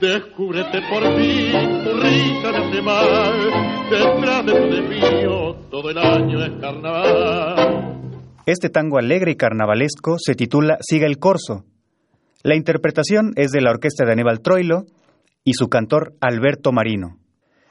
Descúbrete 0.00 0.82
por 0.90 1.02
ti, 1.16 1.52
tu 1.84 2.00
risa 2.00 2.52
me 2.52 2.58
hace 2.58 2.82
mal. 2.82 3.34
Detrás 3.90 4.46
de 4.46 4.52
tu 4.52 4.66
desvío 4.76 5.54
todo 5.70 5.90
el 5.90 5.98
año 5.98 6.44
es 6.44 6.52
carnaval. 6.60 7.96
Este 8.44 8.68
tango 8.70 8.98
alegre 8.98 9.32
y 9.32 9.36
carnavalesco 9.36 10.16
se 10.18 10.34
titula 10.34 10.78
Siga 10.80 11.06
el 11.06 11.18
corso. 11.18 11.64
La 12.42 12.54
interpretación 12.54 13.32
es 13.34 13.50
de 13.50 13.60
la 13.60 13.70
orquesta 13.70 14.04
de 14.04 14.12
Aníbal 14.12 14.40
Troilo 14.40 14.84
y 15.46 15.54
su 15.54 15.68
cantor 15.68 16.16
Alberto 16.20 16.72
Marino. 16.72 17.18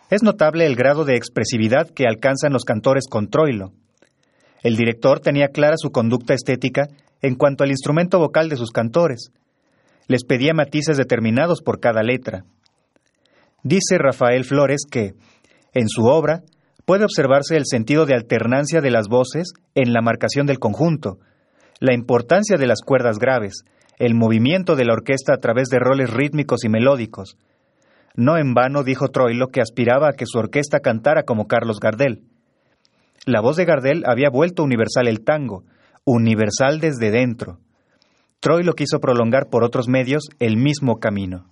Es 0.09 0.23
notable 0.23 0.65
el 0.65 0.77
grado 0.77 1.03
de 1.03 1.17
expresividad 1.17 1.89
que 1.89 2.07
alcanzan 2.07 2.53
los 2.53 2.63
cantores 2.63 3.03
con 3.09 3.27
Troilo. 3.27 3.73
El 4.63 4.77
director 4.77 5.19
tenía 5.19 5.49
clara 5.49 5.75
su 5.77 5.91
conducta 5.91 6.33
estética 6.33 6.87
en 7.21 7.35
cuanto 7.35 7.65
al 7.65 7.71
instrumento 7.71 8.17
vocal 8.17 8.47
de 8.47 8.55
sus 8.55 8.71
cantores. 8.71 9.29
Les 10.07 10.23
pedía 10.23 10.53
matices 10.53 10.95
determinados 10.95 11.61
por 11.61 11.81
cada 11.81 12.01
letra. 12.01 12.45
Dice 13.61 13.97
Rafael 13.97 14.45
Flores 14.45 14.83
que, 14.89 15.13
en 15.73 15.89
su 15.89 16.05
obra, 16.05 16.43
puede 16.85 17.03
observarse 17.03 17.57
el 17.57 17.65
sentido 17.65 18.05
de 18.05 18.13
alternancia 18.13 18.79
de 18.79 18.91
las 18.91 19.09
voces 19.09 19.51
en 19.73 19.91
la 19.91 20.01
marcación 20.01 20.45
del 20.45 20.59
conjunto, 20.59 21.19
la 21.81 21.93
importancia 21.93 22.55
de 22.55 22.67
las 22.67 22.79
cuerdas 22.81 23.17
graves, 23.19 23.65
el 23.99 24.15
movimiento 24.15 24.77
de 24.77 24.85
la 24.85 24.93
orquesta 24.93 25.33
a 25.33 25.39
través 25.39 25.67
de 25.67 25.79
roles 25.79 26.09
rítmicos 26.09 26.63
y 26.63 26.69
melódicos. 26.69 27.37
No 28.15 28.37
en 28.37 28.53
vano 28.53 28.83
dijo 28.83 29.09
Troilo 29.09 29.47
que 29.47 29.61
aspiraba 29.61 30.09
a 30.09 30.13
que 30.13 30.25
su 30.25 30.37
orquesta 30.37 30.79
cantara 30.79 31.23
como 31.23 31.47
Carlos 31.47 31.79
Gardel. 31.79 32.23
La 33.25 33.41
voz 33.41 33.57
de 33.57 33.65
Gardel 33.65 34.03
había 34.05 34.29
vuelto 34.29 34.63
universal 34.63 35.07
el 35.07 35.23
tango, 35.23 35.63
universal 36.05 36.79
desde 36.79 37.11
dentro. 37.11 37.59
Troilo 38.39 38.73
quiso 38.73 38.99
prolongar 38.99 39.49
por 39.49 39.63
otros 39.63 39.87
medios 39.87 40.29
el 40.39 40.55
mismo 40.55 40.99
camino. 40.99 41.47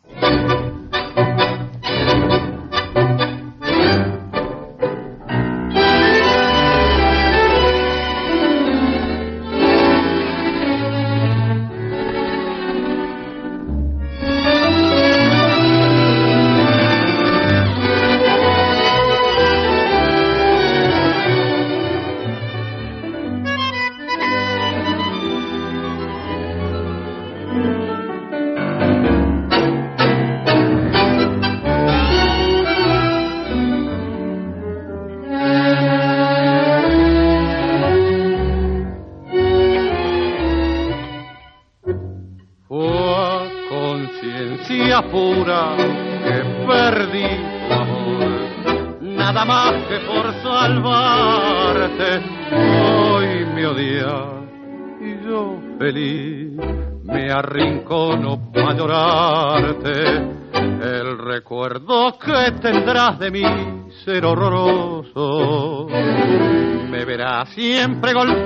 Siempre 68.14 68.43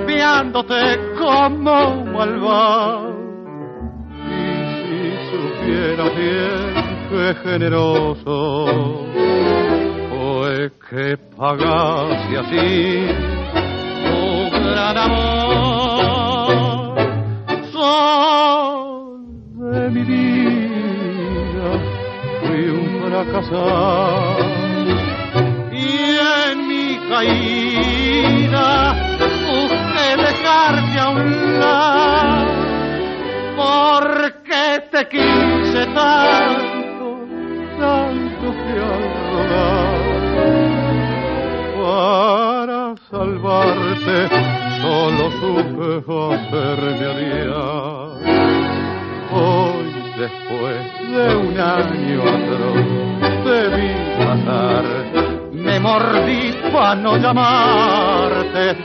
para 56.88 57.00
no 57.02 57.18
llamarte, 57.18 58.76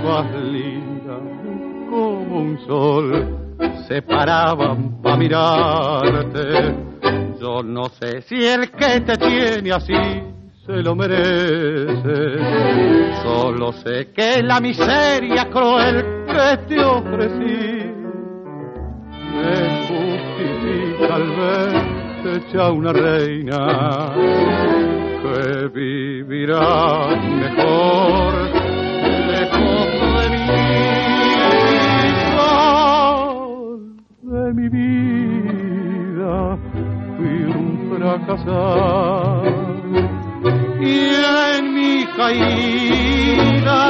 ibas 0.00 0.26
linda 0.42 1.18
como 1.90 2.40
un 2.40 2.58
sol 2.66 3.06
se 3.86 4.00
paraban 4.00 5.02
para 5.02 5.18
mirarte. 5.18 6.74
Yo 7.38 7.62
no 7.62 7.90
sé 7.90 8.22
si 8.22 8.42
el 8.42 8.70
que 8.70 9.00
te 9.00 9.18
tiene 9.18 9.70
así 9.70 9.92
se 10.64 10.82
lo 10.82 10.96
merece. 10.96 12.38
Solo 13.22 13.70
sé 13.72 14.10
que 14.14 14.42
la 14.42 14.58
miseria 14.58 15.50
cruel 15.50 16.24
que 16.26 16.56
te 16.68 16.82
ofrecí 16.82 17.92
me 19.34 19.86
justifica 19.88 21.16
al 21.16 21.36
verte 21.36 22.36
hecha 22.36 22.70
una 22.70 22.94
reina 22.94 24.14
que 25.34 25.68
vivirá 25.68 27.08
mejor 27.42 28.32
lejos 29.28 29.88
de 30.16 30.28
mí. 30.30 30.38
de 34.22 34.52
mi 34.54 34.68
vida 34.68 36.58
fui 37.16 37.44
un 37.44 37.68
fracasado 37.90 39.42
y 40.80 40.98
en 41.54 41.74
mi 41.74 42.06
caída 42.16 43.82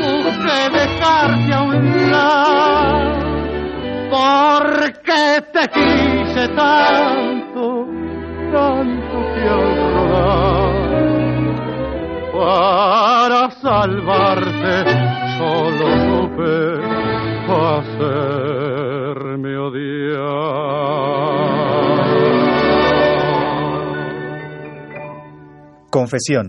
busqué 0.00 0.60
dejarte 0.78 1.52
a 1.52 1.62
un 1.62 2.10
lado 2.10 3.10
porque 4.10 5.22
te 5.52 5.68
quise 5.68 6.48
tanto, 6.48 7.86
tanto 8.52 9.29
para 12.32 13.50
salvarte 13.60 14.74
solo 15.38 15.86
supe 16.06 16.54
hacerme 17.52 19.52
odiar. 19.58 20.00
Confesión. 25.90 26.44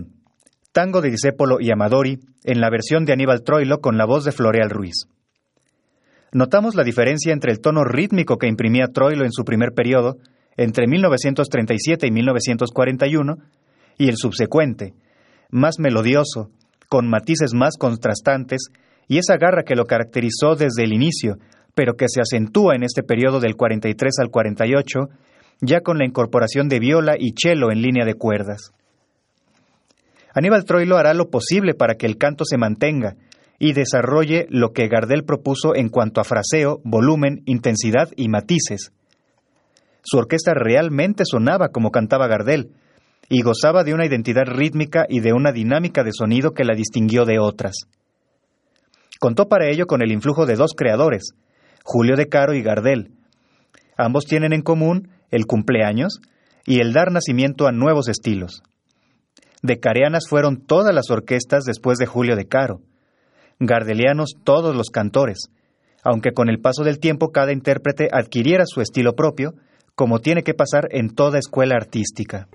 Tango 0.72 1.02
de 1.02 1.10
Disépolo 1.10 1.58
y 1.60 1.70
Amadori 1.70 2.18
en 2.44 2.60
la 2.60 2.70
versión 2.70 3.04
de 3.04 3.12
Aníbal 3.12 3.42
Troilo 3.42 3.80
con 3.80 3.98
la 3.98 4.06
voz 4.06 4.24
de 4.24 4.32
Floreal 4.32 4.70
Ruiz. 4.70 5.06
Notamos 6.32 6.74
la 6.74 6.84
diferencia 6.84 7.32
entre 7.32 7.52
el 7.52 7.60
tono 7.60 7.84
rítmico 7.84 8.38
que 8.38 8.46
imprimía 8.46 8.86
Troilo 8.86 9.24
en 9.24 9.32
su 9.32 9.44
primer 9.44 9.72
periodo, 9.72 10.16
entre 10.56 10.86
1937 10.86 12.06
y 12.06 12.10
1941, 12.10 13.36
y 13.98 14.08
el 14.08 14.16
subsecuente, 14.16 14.94
más 15.50 15.78
melodioso, 15.78 16.50
con 16.88 17.08
matices 17.08 17.54
más 17.54 17.76
contrastantes 17.78 18.68
y 19.08 19.18
esa 19.18 19.36
garra 19.36 19.62
que 19.62 19.76
lo 19.76 19.86
caracterizó 19.86 20.56
desde 20.56 20.84
el 20.84 20.92
inicio, 20.92 21.38
pero 21.74 21.94
que 21.94 22.06
se 22.08 22.20
acentúa 22.20 22.74
en 22.74 22.82
este 22.82 23.02
periodo 23.02 23.40
del 23.40 23.56
43 23.56 24.12
al 24.20 24.30
48, 24.30 25.08
ya 25.60 25.80
con 25.80 25.98
la 25.98 26.04
incorporación 26.04 26.68
de 26.68 26.78
viola 26.78 27.14
y 27.18 27.32
cello 27.32 27.70
en 27.70 27.82
línea 27.82 28.04
de 28.04 28.14
cuerdas. 28.14 28.72
Aníbal 30.34 30.64
Troilo 30.64 30.96
hará 30.96 31.14
lo 31.14 31.30
posible 31.30 31.74
para 31.74 31.94
que 31.94 32.06
el 32.06 32.16
canto 32.16 32.44
se 32.44 32.56
mantenga 32.56 33.16
y 33.58 33.74
desarrolle 33.74 34.46
lo 34.50 34.72
que 34.72 34.88
Gardel 34.88 35.24
propuso 35.24 35.74
en 35.74 35.88
cuanto 35.88 36.20
a 36.20 36.24
fraseo, 36.24 36.80
volumen, 36.84 37.42
intensidad 37.44 38.08
y 38.16 38.28
matices. 38.28 38.92
Su 40.02 40.18
orquesta 40.18 40.52
realmente 40.54 41.24
sonaba 41.24 41.68
como 41.68 41.90
cantaba 41.90 42.26
Gardel, 42.26 42.72
y 43.28 43.42
gozaba 43.42 43.84
de 43.84 43.94
una 43.94 44.04
identidad 44.04 44.44
rítmica 44.46 45.06
y 45.08 45.20
de 45.20 45.32
una 45.32 45.52
dinámica 45.52 46.02
de 46.04 46.12
sonido 46.12 46.52
que 46.52 46.64
la 46.64 46.74
distinguió 46.74 47.24
de 47.24 47.38
otras. 47.38 47.74
Contó 49.18 49.48
para 49.48 49.70
ello 49.70 49.86
con 49.86 50.02
el 50.02 50.12
influjo 50.12 50.44
de 50.44 50.56
dos 50.56 50.72
creadores, 50.76 51.30
Julio 51.84 52.16
de 52.16 52.28
Caro 52.28 52.54
y 52.54 52.62
Gardel. 52.62 53.12
Ambos 53.96 54.26
tienen 54.26 54.52
en 54.52 54.62
común 54.62 55.08
el 55.30 55.46
cumpleaños 55.46 56.20
y 56.66 56.80
el 56.80 56.92
dar 56.92 57.10
nacimiento 57.10 57.66
a 57.66 57.72
nuevos 57.72 58.08
estilos. 58.08 58.62
De 59.62 59.78
Careanas 59.78 60.24
fueron 60.28 60.66
todas 60.66 60.94
las 60.94 61.10
orquestas 61.10 61.64
después 61.64 61.98
de 61.98 62.06
Julio 62.06 62.36
de 62.36 62.46
Caro. 62.46 62.80
gardelianos 63.60 64.34
todos 64.42 64.74
los 64.74 64.90
cantores, 64.90 65.38
aunque 66.02 66.32
con 66.32 66.48
el 66.48 66.60
paso 66.60 66.82
del 66.82 66.98
tiempo 66.98 67.30
cada 67.30 67.52
intérprete 67.52 68.08
adquiriera 68.12 68.64
su 68.66 68.80
estilo 68.80 69.14
propio, 69.14 69.54
como 69.94 70.20
tiene 70.20 70.42
que 70.42 70.54
pasar 70.54 70.88
en 70.90 71.14
toda 71.14 71.38
escuela 71.38 71.76
artística. 71.76 72.48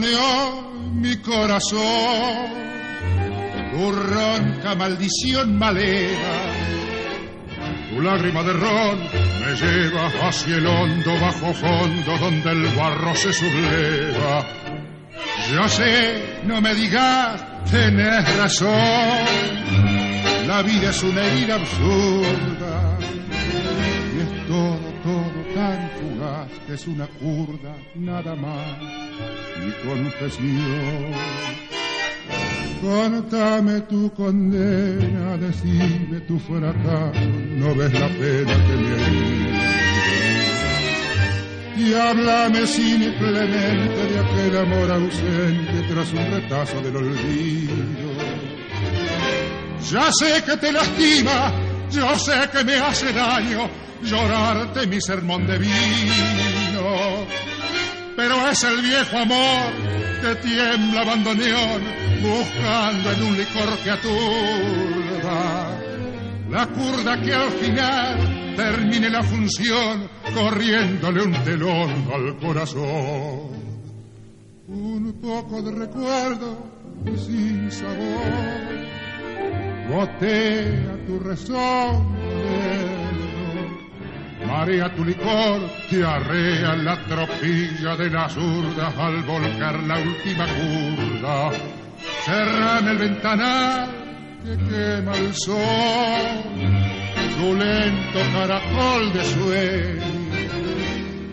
Mi 0.00 1.16
corazón. 1.18 2.64
Tu 3.72 3.92
ronca 3.92 4.74
maldición 4.76 5.58
maleva, 5.58 6.34
tu 7.90 8.00
lágrima 8.00 8.42
de 8.44 8.52
ron 8.52 8.98
me 9.40 9.54
lleva 9.56 10.06
hacia 10.28 10.56
el 10.56 10.66
hondo 10.66 11.12
bajo 11.20 11.52
fondo 11.54 12.18
donde 12.18 12.50
el 12.50 12.66
barro 12.76 13.14
se 13.16 13.32
subleva. 13.32 14.46
Yo 15.52 15.68
sé, 15.68 16.40
no 16.44 16.60
me 16.60 16.74
digas, 16.74 17.44
tenés 17.68 18.36
razón, 18.36 18.70
la 20.46 20.62
vida 20.62 20.90
es 20.90 21.02
una 21.02 21.24
herida 21.24 21.56
absurda 21.56 22.98
y 24.14 24.20
es 24.20 24.46
todo 24.46 24.93
tan 25.64 25.90
fugaz 25.98 26.50
que 26.66 26.74
es 26.74 26.86
una 26.86 27.06
curda, 27.06 27.74
nada 27.94 28.34
más 28.34 28.78
mi 29.60 29.72
confesión. 29.88 31.12
Contame 32.82 33.80
tu 33.92 34.12
condena, 34.12 35.36
decime 35.38 36.20
tu 36.28 36.38
fracaso, 36.38 37.28
no 37.60 37.74
ves 37.74 37.92
la 38.02 38.08
pena 38.08 38.54
que 38.66 38.74
me 38.82 38.90
hay. 39.04 39.24
Y 41.76 41.94
háblame 41.94 42.66
simplemente 42.66 44.00
de 44.10 44.18
aquel 44.24 44.56
amor 44.64 44.90
ausente 44.92 45.78
tras 45.90 46.12
un 46.12 46.26
retazo 46.30 46.80
del 46.82 46.96
olvido. 46.96 47.74
Ya 49.90 50.10
sé 50.12 50.42
que 50.46 50.56
te 50.56 50.72
lastima, 50.72 51.52
yo 51.94 52.18
sé 52.18 52.48
que 52.52 52.64
me 52.64 52.74
hace 52.74 53.12
daño 53.12 53.68
llorarte 54.02 54.86
mi 54.86 55.00
sermón 55.00 55.46
de 55.46 55.58
vino 55.58 57.26
pero 58.16 58.48
es 58.48 58.62
el 58.62 58.80
viejo 58.80 59.18
amor 59.18 59.72
que 60.20 60.34
tiembla 60.36 61.00
abandoneón 61.02 61.82
buscando 62.22 63.12
en 63.12 63.22
un 63.22 63.36
licor 63.36 63.78
que 63.82 63.90
aturda. 63.90 65.80
La 66.48 66.66
curda 66.68 67.20
que 67.20 67.34
al 67.34 67.50
final 67.50 68.54
termine 68.56 69.10
la 69.10 69.22
función 69.22 70.08
corriéndole 70.32 71.22
un 71.24 71.32
telón 71.44 72.08
al 72.14 72.36
corazón. 72.38 73.64
Un 74.68 75.18
poco 75.20 75.60
de 75.60 75.72
recuerdo 75.72 76.72
sin 77.16 77.70
sabor 77.70 78.84
gotea 79.88 80.96
tu 81.06 81.18
razón 81.20 82.14
María 84.46 84.88
tu 84.94 85.04
licor, 85.04 85.62
arrea 86.06 86.76
la 86.76 86.96
tropilla 87.06 87.96
de 87.96 88.10
las 88.10 88.36
urdas 88.36 88.96
al 88.96 89.22
volcar 89.22 89.82
la 89.82 89.98
última 89.98 90.46
curda. 90.46 91.50
Cerran 92.24 92.88
el 92.88 92.98
ventanal 92.98 93.88
que 94.44 94.56
quema 94.56 95.16
el 95.16 95.34
sol, 95.34 96.26
tu 97.38 97.54
lento 97.54 98.18
caracol 98.32 99.12
de 99.12 99.24
sueño. 99.24 100.04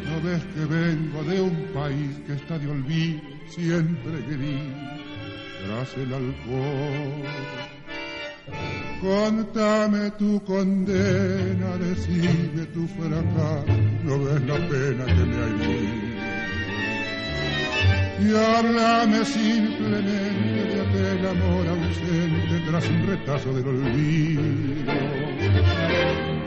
No 0.07 0.21
ves 0.21 0.43
que 0.53 0.65
vengo 0.65 1.23
de 1.23 1.41
un 1.41 1.73
país 1.73 2.19
que 2.25 2.33
está 2.33 2.57
de 2.57 2.69
olvido, 2.69 3.21
siempre 3.47 4.21
gris, 4.29 4.73
tras 5.65 5.97
el 5.97 6.13
alcohol. 6.13 7.80
Contame 9.01 10.11
tu 10.11 10.39
condena, 10.43 11.75
decime 11.77 12.65
tu 12.67 12.87
fracaso, 12.87 13.65
no 14.03 14.19
ves 14.23 14.41
la 14.45 14.57
pena 14.69 15.05
que 15.05 15.25
me 15.25 15.43
hay 15.43 16.11
y 18.21 18.35
háblame 18.35 19.25
simplemente 19.25 20.75
de 20.75 20.81
aquel 20.81 21.25
amor 21.25 21.67
ausente 21.67 22.61
tras 22.67 22.87
un 22.87 23.07
retazo 23.07 23.53
del 23.53 23.67
olvido. 23.67 24.43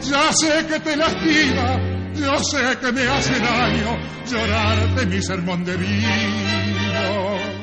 Ya 0.00 0.32
sé 0.32 0.66
que 0.68 0.80
te 0.80 0.96
lastima, 0.96 1.80
yo 2.14 2.38
sé 2.44 2.78
que 2.80 2.92
me 2.92 3.08
hace 3.08 3.38
daño 3.40 3.98
llorarte 4.30 5.06
mi 5.06 5.22
sermón 5.22 5.64
de 5.64 5.76
vino, 5.76 7.53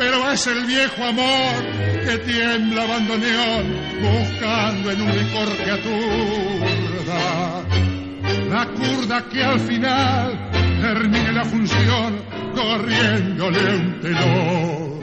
pero 0.00 0.32
es 0.32 0.46
el 0.46 0.64
viejo 0.64 1.04
amor 1.04 1.62
que 2.06 2.16
tiembla 2.24 2.86
bandoneón 2.86 3.66
buscando 4.00 4.90
en 4.92 5.02
un 5.02 5.08
licor 5.10 5.48
que 5.58 5.70
aturda. 5.70 7.62
La 8.48 8.66
curda 8.66 9.28
que 9.28 9.44
al 9.44 9.60
final 9.60 10.50
termine 10.80 11.32
la 11.34 11.44
función 11.44 12.16
corriéndole 12.54 13.76
un 13.76 14.00
telón 14.00 15.00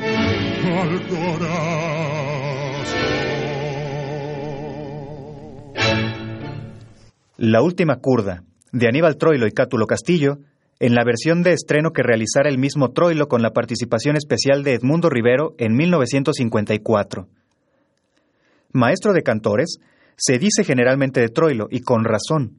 al 0.79 1.07
corazón. 1.07 2.17
La 7.37 7.61
última 7.61 7.97
curda, 7.97 8.43
de 8.71 8.87
Aníbal 8.87 9.17
Troilo 9.17 9.45
y 9.45 9.51
Cátulo 9.51 9.85
Castillo, 9.85 10.39
en 10.79 10.93
la 10.93 11.03
versión 11.03 11.41
de 11.41 11.53
estreno 11.53 11.91
que 11.91 12.03
realizara 12.03 12.49
el 12.49 12.57
mismo 12.57 12.91
Troilo 12.91 13.27
con 13.27 13.41
la 13.41 13.51
participación 13.51 14.15
especial 14.15 14.63
de 14.63 14.73
Edmundo 14.73 15.09
Rivero 15.09 15.55
en 15.57 15.75
1954. 15.75 17.27
Maestro 18.73 19.13
de 19.13 19.23
cantores, 19.23 19.77
se 20.15 20.37
dice 20.37 20.63
generalmente 20.63 21.19
de 21.19 21.29
Troilo, 21.29 21.67
y 21.69 21.81
con 21.81 22.03
razón. 22.03 22.57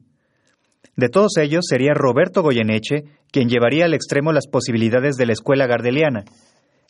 De 0.95 1.09
todos 1.09 1.37
ellos 1.37 1.65
sería 1.67 1.93
Roberto 1.93 2.41
Goyeneche 2.41 3.05
quien 3.31 3.47
llevaría 3.47 3.85
al 3.85 3.93
extremo 3.93 4.33
las 4.33 4.47
posibilidades 4.47 5.15
de 5.15 5.25
la 5.25 5.33
escuela 5.33 5.67
gardeliana, 5.67 6.25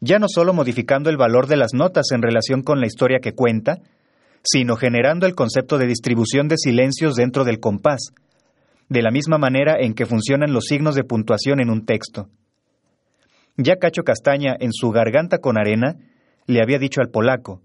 ya 0.01 0.19
no 0.19 0.27
solo 0.29 0.53
modificando 0.53 1.09
el 1.09 1.17
valor 1.17 1.47
de 1.47 1.57
las 1.57 1.73
notas 1.73 2.07
en 2.11 2.21
relación 2.21 2.63
con 2.63 2.79
la 2.79 2.87
historia 2.87 3.19
que 3.19 3.33
cuenta, 3.33 3.79
sino 4.43 4.77
generando 4.77 5.25
el 5.25 5.35
concepto 5.35 5.77
de 5.77 5.87
distribución 5.87 6.47
de 6.47 6.57
silencios 6.57 7.15
dentro 7.15 7.43
del 7.43 7.59
compás, 7.59 8.13
de 8.89 9.01
la 9.01 9.11
misma 9.11 9.37
manera 9.37 9.75
en 9.79 9.93
que 9.93 10.05
funcionan 10.05 10.51
los 10.51 10.65
signos 10.65 10.95
de 10.95 11.03
puntuación 11.03 11.61
en 11.61 11.69
un 11.69 11.85
texto. 11.85 12.27
Ya 13.55 13.75
Cacho 13.75 14.03
Castaña, 14.03 14.55
en 14.59 14.73
su 14.73 14.89
Garganta 14.89 15.37
con 15.37 15.57
Arena, 15.57 15.95
le 16.47 16.61
había 16.61 16.79
dicho 16.79 17.01
al 17.01 17.09
polaco, 17.09 17.61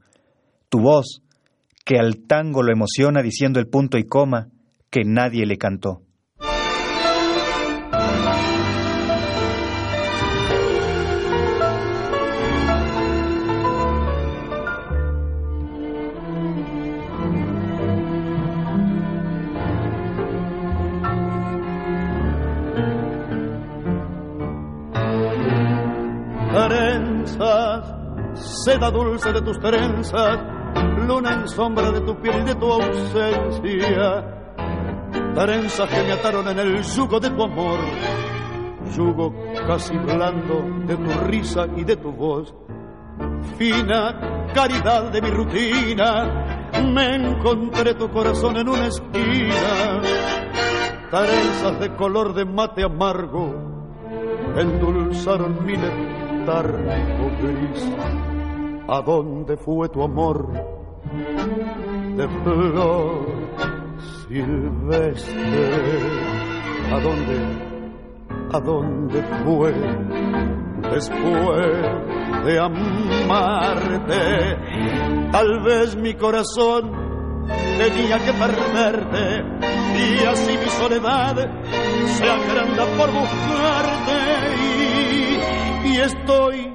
tu 0.68 0.80
voz, 0.80 1.22
que 1.84 1.98
al 1.98 2.26
tango 2.26 2.62
lo 2.62 2.72
emociona 2.72 3.22
diciendo 3.22 3.58
el 3.58 3.68
punto 3.68 3.98
y 3.98 4.04
coma, 4.04 4.48
que 4.90 5.04
nadie 5.04 5.46
le 5.46 5.56
cantó. 5.56 6.03
Seda 28.64 28.90
dulce 28.90 29.30
de 29.30 29.42
tus 29.42 29.58
trenzas, 29.60 30.38
luna 31.06 31.34
en 31.34 31.48
sombra 31.48 31.90
de 31.90 32.00
tu 32.00 32.16
piel 32.16 32.40
y 32.40 32.44
de 32.44 32.54
tu 32.54 32.72
ausencia, 32.72 34.24
trenzas 35.34 35.90
que 35.90 36.02
me 36.02 36.12
ataron 36.12 36.48
en 36.48 36.58
el 36.58 36.82
yugo 36.82 37.20
de 37.20 37.28
tu 37.28 37.42
amor, 37.42 37.78
yugo 38.96 39.34
casi 39.66 39.94
blando 39.98 40.64
de 40.86 40.96
tu 40.96 41.10
risa 41.26 41.66
y 41.76 41.84
de 41.84 41.96
tu 41.96 42.10
voz, 42.10 42.54
fina 43.58 44.48
caridad 44.54 45.12
de 45.12 45.20
mi 45.20 45.28
rutina, 45.28 46.70
me 46.90 47.16
encontré 47.16 47.94
tu 47.94 48.10
corazón 48.10 48.56
en 48.56 48.66
una 48.66 48.86
esquina, 48.86 50.00
trenzas 51.10 51.80
de 51.80 51.94
color 51.96 52.32
de 52.32 52.46
mate 52.46 52.82
amargo 52.82 53.74
endulzaron 54.56 55.66
mi 55.66 55.76
letargo 55.76 57.30
gris. 57.42 58.33
¿A 58.86 59.00
dónde 59.00 59.56
fue 59.56 59.88
tu 59.88 60.02
amor 60.02 60.46
de 62.16 62.28
flor 62.28 63.26
silvestre? 64.28 65.70
¿A 66.92 67.00
dónde? 67.00 67.36
¿A 68.52 68.60
dónde 68.60 69.22
fue 69.42 69.72
después 70.92 71.66
de 72.44 72.58
amarte? 72.60 74.20
Tal 75.32 75.62
vez 75.64 75.96
mi 75.96 76.12
corazón 76.12 76.92
tenía 77.78 78.18
que 78.18 78.32
perderte 78.34 79.44
y 79.96 80.26
así 80.26 80.58
mi 80.58 80.68
soledad 80.68 81.36
se 82.04 82.24
agranda 82.28 82.84
por 82.98 83.10
buscarte 83.12 84.18
y, 85.82 85.88
y 85.88 85.96
estoy 85.96 86.73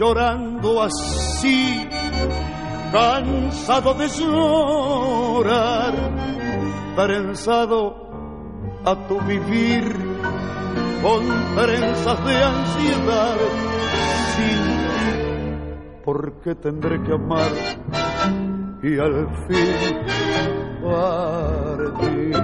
llorando 0.00 0.82
así, 0.82 1.86
cansado 2.90 3.92
de 3.92 4.08
llorar, 4.08 5.92
trenzado 6.96 8.08
a 8.82 8.94
tu 9.06 9.20
vivir 9.20 9.94
con 11.02 11.22
trenzas 11.54 12.24
de 12.24 12.44
ansiedad. 12.44 13.36
Sí, 14.36 14.52
porque 16.02 16.54
tendré 16.54 17.02
que 17.02 17.12
amar 17.12 17.52
y 18.82 18.98
al 18.98 19.28
fin 19.46 20.00
partir. 20.82 22.40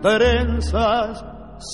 Trenzas, 0.00 1.24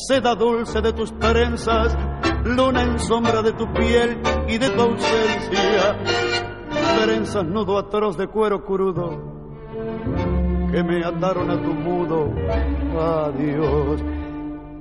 seda 0.09 0.35
dulce 0.35 0.81
de 0.81 0.93
tus 0.93 1.17
trenzas, 1.19 1.97
luna 2.45 2.83
en 2.83 2.99
sombra 2.99 3.43
de 3.43 3.53
tu 3.53 3.73
piel 3.73 4.21
y 4.49 4.59
de 4.59 4.71
tu 4.71 4.81
ausencia, 4.81 5.97
trenzas 7.05 7.45
nudo 7.45 7.79
atroz 7.79 8.17
de 8.17 8.27
cuero 8.27 8.65
crudo 8.65 9.37
que 10.71 10.83
me 10.83 11.05
ataron 11.05 11.51
a 11.51 11.63
tu 11.63 11.73
mudo 11.73 12.33
adiós. 13.01 14.03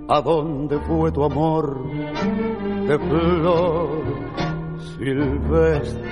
¿A 0.07 0.21
dónde 0.21 0.77
fue 0.81 1.11
tu 1.11 1.23
amor 1.23 1.83
de 2.87 2.99
flor 2.99 4.03
silvestre? 4.97 6.03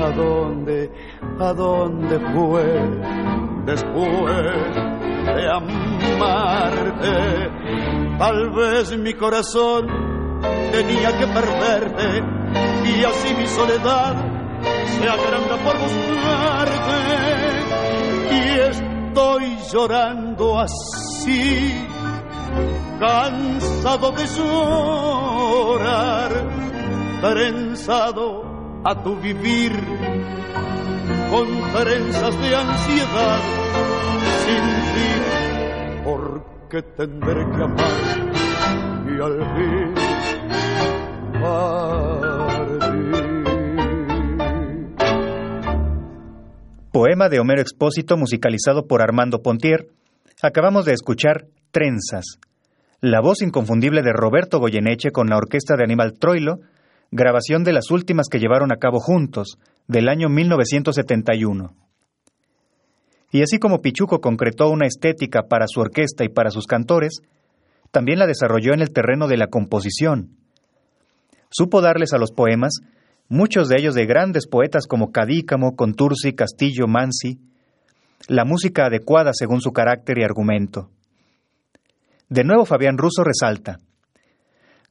¿A 0.00 0.10
dónde, 0.10 0.92
a 1.40 1.52
dónde 1.52 2.20
fue 2.20 2.64
después 3.64 5.03
de 5.32 5.50
amarte. 5.50 7.50
Tal 8.18 8.50
vez 8.50 8.98
mi 8.98 9.14
corazón 9.14 9.86
tenía 10.70 11.16
que 11.18 11.26
perderte 11.26 12.22
y 12.84 13.02
así 13.04 13.34
mi 13.34 13.46
soledad 13.46 14.14
se 14.86 15.08
agranda 15.08 15.56
por 15.64 15.78
buscarte. 15.78 17.00
Y 18.30 18.58
estoy 18.70 19.56
llorando 19.72 20.60
así, 20.60 21.86
cansado 23.00 24.12
de 24.12 24.26
llorar, 24.26 26.30
trenzado 27.20 28.44
a 28.84 28.94
tu 29.02 29.16
vivir 29.16 29.72
con 31.30 31.46
trenzas 31.72 32.38
de 32.40 32.54
ansiedad 32.54 33.40
sin 34.44 34.64
ti, 34.94 35.10
porque 36.04 36.82
tendré 36.96 37.40
que 37.52 37.62
amar 37.62 38.34
y 39.06 39.20
al 39.20 39.38
fin 39.56 40.04
Poema 46.94 47.28
de 47.28 47.40
Homero 47.40 47.60
Expósito 47.60 48.16
musicalizado 48.16 48.86
por 48.86 49.02
Armando 49.02 49.42
Pontier. 49.42 49.88
Acabamos 50.42 50.84
de 50.84 50.92
escuchar 50.92 51.46
Trenzas, 51.72 52.38
la 53.00 53.20
voz 53.20 53.42
inconfundible 53.42 54.02
de 54.02 54.12
Roberto 54.12 54.60
Goyeneche 54.60 55.10
con 55.10 55.26
la 55.26 55.36
orquesta 55.36 55.74
de 55.76 55.82
Aníbal 55.82 56.18
Troilo, 56.18 56.60
grabación 57.10 57.64
de 57.64 57.72
las 57.72 57.90
últimas 57.90 58.28
que 58.28 58.38
llevaron 58.38 58.72
a 58.72 58.76
cabo 58.76 59.00
juntos, 59.00 59.58
del 59.88 60.08
año 60.08 60.28
1971. 60.28 61.74
Y 63.34 63.42
así 63.42 63.58
como 63.58 63.82
Pichuco 63.82 64.20
concretó 64.20 64.70
una 64.70 64.86
estética 64.86 65.48
para 65.48 65.66
su 65.66 65.80
orquesta 65.80 66.22
y 66.22 66.28
para 66.28 66.50
sus 66.50 66.68
cantores, 66.68 67.20
también 67.90 68.20
la 68.20 68.28
desarrolló 68.28 68.74
en 68.74 68.80
el 68.80 68.92
terreno 68.92 69.26
de 69.26 69.36
la 69.36 69.48
composición. 69.48 70.36
Supo 71.50 71.80
darles 71.80 72.12
a 72.12 72.18
los 72.18 72.30
poemas, 72.30 72.74
muchos 73.28 73.68
de 73.68 73.80
ellos 73.80 73.96
de 73.96 74.06
grandes 74.06 74.46
poetas 74.46 74.86
como 74.86 75.10
Cadícamo, 75.10 75.74
Contursi, 75.74 76.34
Castillo, 76.34 76.86
Mansi, 76.86 77.40
la 78.28 78.44
música 78.44 78.86
adecuada 78.86 79.32
según 79.34 79.60
su 79.60 79.72
carácter 79.72 80.18
y 80.18 80.22
argumento. 80.22 80.90
De 82.28 82.44
nuevo 82.44 82.64
Fabián 82.64 82.98
Russo 82.98 83.24
resalta, 83.24 83.80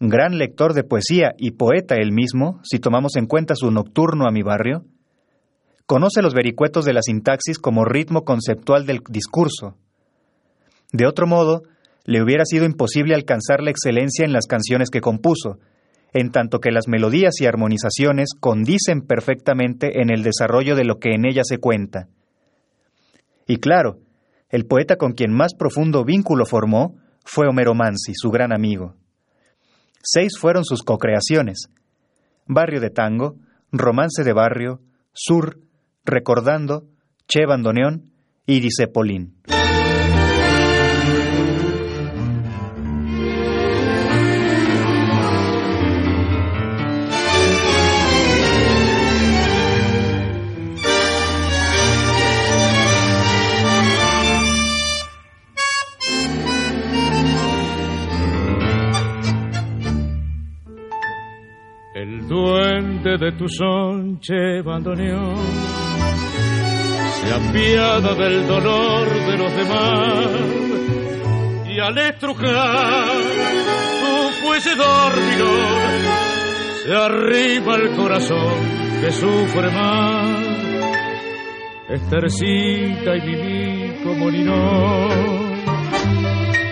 gran 0.02 0.38
lector 0.38 0.74
de 0.74 0.84
poesía 0.84 1.32
y 1.38 1.52
poeta 1.52 1.96
él 1.96 2.12
mismo, 2.12 2.60
si 2.64 2.80
tomamos 2.80 3.16
en 3.16 3.26
cuenta 3.26 3.56
su 3.56 3.72
nocturno 3.72 4.28
a 4.28 4.34
mi 4.34 4.44
barrio, 4.44 4.84
Conoce 5.86 6.22
los 6.22 6.34
vericuetos 6.34 6.86
de 6.86 6.94
la 6.94 7.02
sintaxis 7.02 7.60
como 7.60 7.84
ritmo 7.84 8.24
conceptual 8.24 8.86
del 8.86 9.02
discurso. 9.10 9.78
De 10.92 11.06
otro 11.06 11.28
modo, 11.28 11.64
le 12.06 12.22
hubiera 12.22 12.46
sido 12.46 12.66
imposible 12.66 13.16
alcanzar 13.16 13.62
la 13.62 13.72
excelencia 13.72 14.26
en 14.26 14.34
las 14.34 14.46
canciones 14.46 14.90
que 14.90 15.02
compuso, 15.02 15.60
en 16.14 16.32
tanto 16.32 16.60
que 16.60 16.72
las 16.72 16.88
melodías 16.88 17.42
y 17.42 17.46
armonizaciones 17.46 18.30
condicen 18.40 19.02
perfectamente 19.02 20.02
en 20.02 20.10
el 20.10 20.24
desarrollo 20.24 20.76
de 20.76 20.86
lo 20.86 21.00
que 21.00 21.14
en 21.14 21.26
ella 21.26 21.42
se 21.44 21.58
cuenta. 21.58 22.08
Y 23.48 23.58
claro, 23.58 24.00
el 24.50 24.66
poeta 24.66 24.98
con 24.98 25.14
quien 25.14 25.34
más 25.34 25.54
profundo 25.54 26.06
vínculo 26.06 26.46
formó 26.46 26.96
fue 27.26 27.48
Homero 27.48 27.74
Mansi, 27.74 28.14
su 28.16 28.30
gran 28.30 28.54
amigo. 28.54 28.96
Seis 30.02 30.38
fueron 30.38 30.64
sus 30.64 30.84
cocreaciones: 30.84 31.70
Barrio 32.46 32.80
de 32.80 32.90
Tango, 32.90 33.36
Romance 33.72 34.24
de 34.24 34.34
Barrio, 34.34 34.82
Sur, 35.14 35.60
recordando 36.04 36.88
Che 37.28 37.46
Bandoneón 37.46 38.12
y 38.46 38.60
Polín. 38.92 39.36
El 61.96 62.28
duende 62.28 63.18
de 63.18 63.32
tu 63.34 63.48
son, 63.48 64.20
Che 64.20 64.62
Bandoneón 64.62 65.83
se 67.24 67.34
apiada 67.34 68.14
del 68.16 68.48
dolor 68.48 69.08
de 69.10 69.38
los 69.38 69.56
demás 69.56 70.64
y 71.68 71.80
al 71.80 71.98
estrujar 71.98 73.12
tu 74.02 74.46
fuese 74.46 74.76
dormidor 74.76 76.24
se 76.84 76.94
arriba 76.94 77.76
el 77.76 77.96
corazón 77.96 78.54
que 79.02 79.12
sufre 79.12 79.72
más. 79.72 80.38
Estercita 81.90 83.16
y 83.16 83.22
viví 83.22 84.04
como 84.04 84.32
Ninó, 84.32 85.08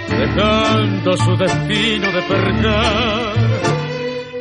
dejando 0.10 1.18
su 1.18 1.36
destino 1.36 2.12
de 2.12 2.22
percar, 2.24 3.34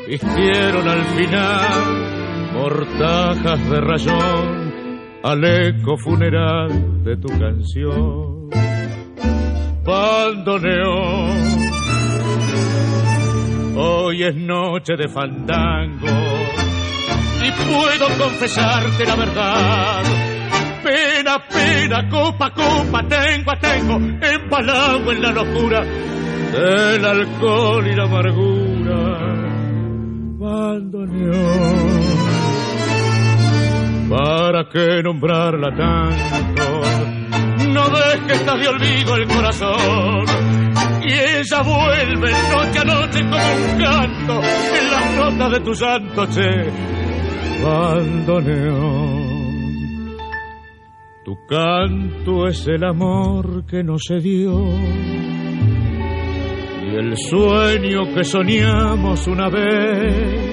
vistieron 0.08 0.88
al 0.88 1.04
final 1.04 2.52
mortajas 2.52 3.70
de 3.70 3.80
rayón 3.80 4.59
al 5.22 5.44
eco 5.44 5.96
funeral 5.96 7.04
de 7.04 7.16
tu 7.16 7.28
canción. 7.28 8.50
Bandoneón, 9.84 11.60
Hoy 13.76 14.24
es 14.24 14.34
noche 14.34 14.94
de 14.96 15.08
fandango 15.08 16.06
y 17.42 17.50
puedo 17.50 18.08
confesarte 18.18 19.06
la 19.06 19.16
verdad. 19.16 20.02
Pena, 20.82 21.38
pena, 21.48 22.08
copa, 22.08 22.50
copa, 22.50 23.02
tengo, 23.08 23.52
tengo, 23.60 23.96
empalado 24.20 25.12
en 25.12 25.22
la 25.22 25.30
locura 25.30 25.82
del 26.52 27.04
alcohol 27.04 27.86
y 27.86 27.94
la 27.94 28.04
amargura. 28.04 29.40
Bandoneón, 30.38 32.19
¿para 34.10 34.68
qué 34.68 35.02
nombrarla 35.02 35.74
tanto? 35.76 36.80
No 37.68 37.82
está 38.28 38.56
de 38.56 38.68
olvido 38.68 39.16
el 39.16 39.28
corazón 39.28 40.24
y 41.02 41.12
ella 41.12 41.62
vuelve 41.62 42.30
noche 42.30 42.78
a 42.78 42.84
noche 42.84 43.20
como 43.20 43.36
un 43.36 43.78
canto 43.78 44.42
en 44.42 44.90
las 44.90 45.16
notas 45.16 45.50
de 45.52 45.60
tu 45.60 45.74
santo 45.74 46.26
che. 46.26 46.70
Bandoneón. 47.62 49.20
Tu 51.24 51.46
canto 51.46 52.46
es 52.48 52.66
el 52.66 52.82
amor 52.84 53.64
que 53.66 53.84
no 53.84 53.98
se 53.98 54.18
dio 54.18 54.68
y 56.82 56.96
el 56.96 57.16
sueño 57.16 58.14
que 58.14 58.24
soñamos 58.24 59.26
una 59.28 59.48
vez 59.48 60.50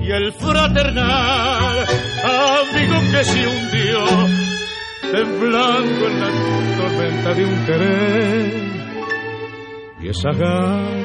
y 0.00 0.10
el 0.10 0.32
fraternal 0.32 1.86
amigo 2.24 2.96
que 3.10 3.24
se 3.24 3.46
hundió 3.46 4.04
temblando 5.12 6.06
en 6.08 6.20
la 6.20 6.30
tormenta 6.76 7.34
de 7.34 7.44
un 7.44 7.64
querer 7.66 8.52
y 10.00 10.08
esa 10.08 10.30
gana 10.32 11.04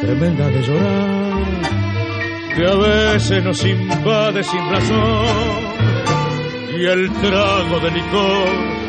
tremenda 0.00 0.48
de 0.48 0.62
llorar 0.62 1.42
que 2.54 2.66
a 2.66 2.74
veces 2.74 3.44
nos 3.44 3.64
invade 3.64 4.42
sin 4.42 4.70
razón 4.70 5.72
y 6.78 6.84
el 6.84 7.12
trago 7.12 7.80
de 7.80 7.90
licor 7.90 8.82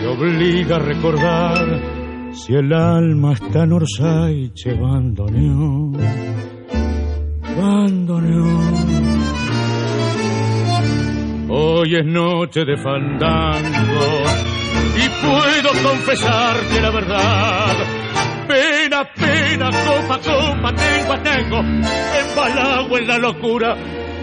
que 0.00 0.06
obliga 0.06 0.76
a 0.76 0.78
recordar 0.80 1.80
si 2.32 2.54
el 2.54 2.72
alma 2.72 3.32
está 3.32 3.62
en 3.62 3.72
Orsaiche 3.72 4.74
bandoneón, 4.74 5.92
bandoneón. 7.56 9.43
Hoy 11.56 11.94
es 11.94 12.04
noche 12.04 12.64
de 12.64 12.76
fandango 12.76 14.24
y 14.96 15.08
puedo 15.24 15.70
confesarte 15.88 16.80
la 16.80 16.90
verdad. 16.90 17.76
Pena, 18.48 19.04
pena, 19.14 19.70
copa, 19.70 20.18
copa, 20.18 20.74
tengo, 20.74 21.16
tengo, 21.22 21.60
embalado 21.60 22.98
en 22.98 23.06
la 23.06 23.18
locura 23.18 23.76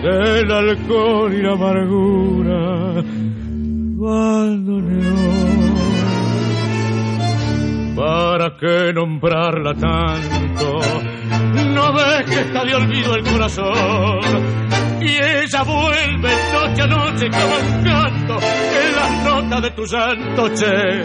del 0.04 0.52
alcohol 0.52 1.34
y 1.34 1.42
la 1.42 1.54
amargura. 1.54 3.02
Bandoneón. 3.96 5.32
¿Para 7.96 8.58
qué 8.58 8.92
nombrarla 8.94 9.74
tanto? 9.76 10.80
No 11.70 11.94
ves 11.94 12.30
que 12.30 12.42
está 12.42 12.66
de 12.66 12.76
olvido 12.76 13.16
el 13.16 13.24
corazón. 13.24 14.71
Y 15.02 15.10
ella 15.10 15.64
vuelve 15.64 16.30
noche 16.54 16.82
a 16.82 16.88
noche 16.88 17.28
canto 17.30 18.38
en 18.40 18.96
las 18.96 19.24
notas 19.24 19.62
de 19.64 19.72
tu 19.72 19.86
santo 19.88 20.50
che. 20.54 21.04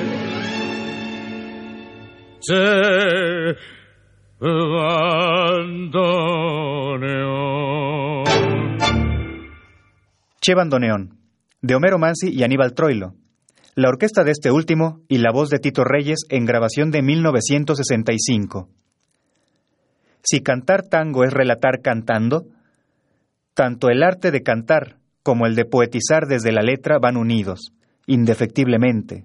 Che. 2.40 3.56
Bandoneón. 4.38 5.96
Che 10.38 10.54
Bandoneón, 10.54 11.18
de 11.62 11.74
Homero 11.74 11.98
Mansi 11.98 12.28
y 12.28 12.44
Aníbal 12.44 12.74
Troilo. 12.74 13.14
La 13.74 13.88
orquesta 13.88 14.24
de 14.24 14.32
este 14.32 14.50
último 14.50 15.00
y 15.08 15.18
la 15.18 15.32
voz 15.32 15.48
de 15.48 15.58
Tito 15.58 15.84
Reyes 15.84 16.20
en 16.28 16.44
grabación 16.44 16.90
de 16.90 17.00
1965. 17.02 18.68
Si 20.22 20.42
cantar 20.42 20.82
tango 20.82 21.24
es 21.24 21.32
relatar 21.32 21.80
cantando, 21.82 22.46
tanto 23.56 23.88
el 23.88 24.02
arte 24.02 24.30
de 24.30 24.42
cantar 24.42 24.98
como 25.22 25.46
el 25.46 25.54
de 25.54 25.64
poetizar 25.64 26.26
desde 26.26 26.52
la 26.52 26.60
letra 26.60 26.98
van 26.98 27.16
unidos, 27.16 27.72
indefectiblemente. 28.06 29.24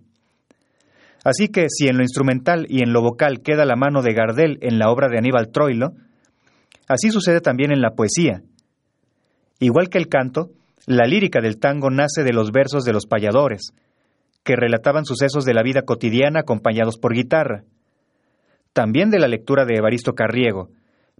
Así 1.25 1.49
que 1.49 1.65
si 1.67 1.89
en 1.89 1.97
lo 1.97 2.01
instrumental 2.01 2.65
y 2.69 2.82
en 2.82 2.93
lo 2.93 3.01
vocal 3.01 3.41
queda 3.41 3.65
la 3.65 3.75
mano 3.75 4.01
de 4.01 4.13
Gardel 4.13 4.57
en 4.61 4.79
la 4.79 4.89
obra 4.89 5.09
de 5.09 5.17
Aníbal 5.17 5.51
Troilo, 5.51 5.91
así 6.88 7.11
sucede 7.11 7.41
también 7.41 7.73
en 7.73 7.82
la 7.82 7.91
poesía. 7.91 8.41
Igual 9.59 9.89
que 9.89 9.97
el 9.97 10.07
canto, 10.07 10.51
la 10.88 11.05
lírica 11.05 11.41
del 11.41 11.59
tango 11.59 11.89
nace 11.89 12.23
de 12.23 12.32
los 12.32 12.53
versos 12.53 12.86
de 12.86 12.93
los 12.93 13.07
payadores, 13.07 13.73
que 14.45 14.55
relataban 14.55 15.03
sucesos 15.03 15.43
de 15.43 15.53
la 15.53 15.61
vida 15.61 15.82
cotidiana 15.82 16.39
acompañados 16.39 16.97
por 16.97 17.13
guitarra. 17.13 17.65
También 18.71 19.09
de 19.09 19.19
la 19.19 19.27
lectura 19.27 19.65
de 19.65 19.75
Evaristo 19.75 20.13
Carriego, 20.13 20.69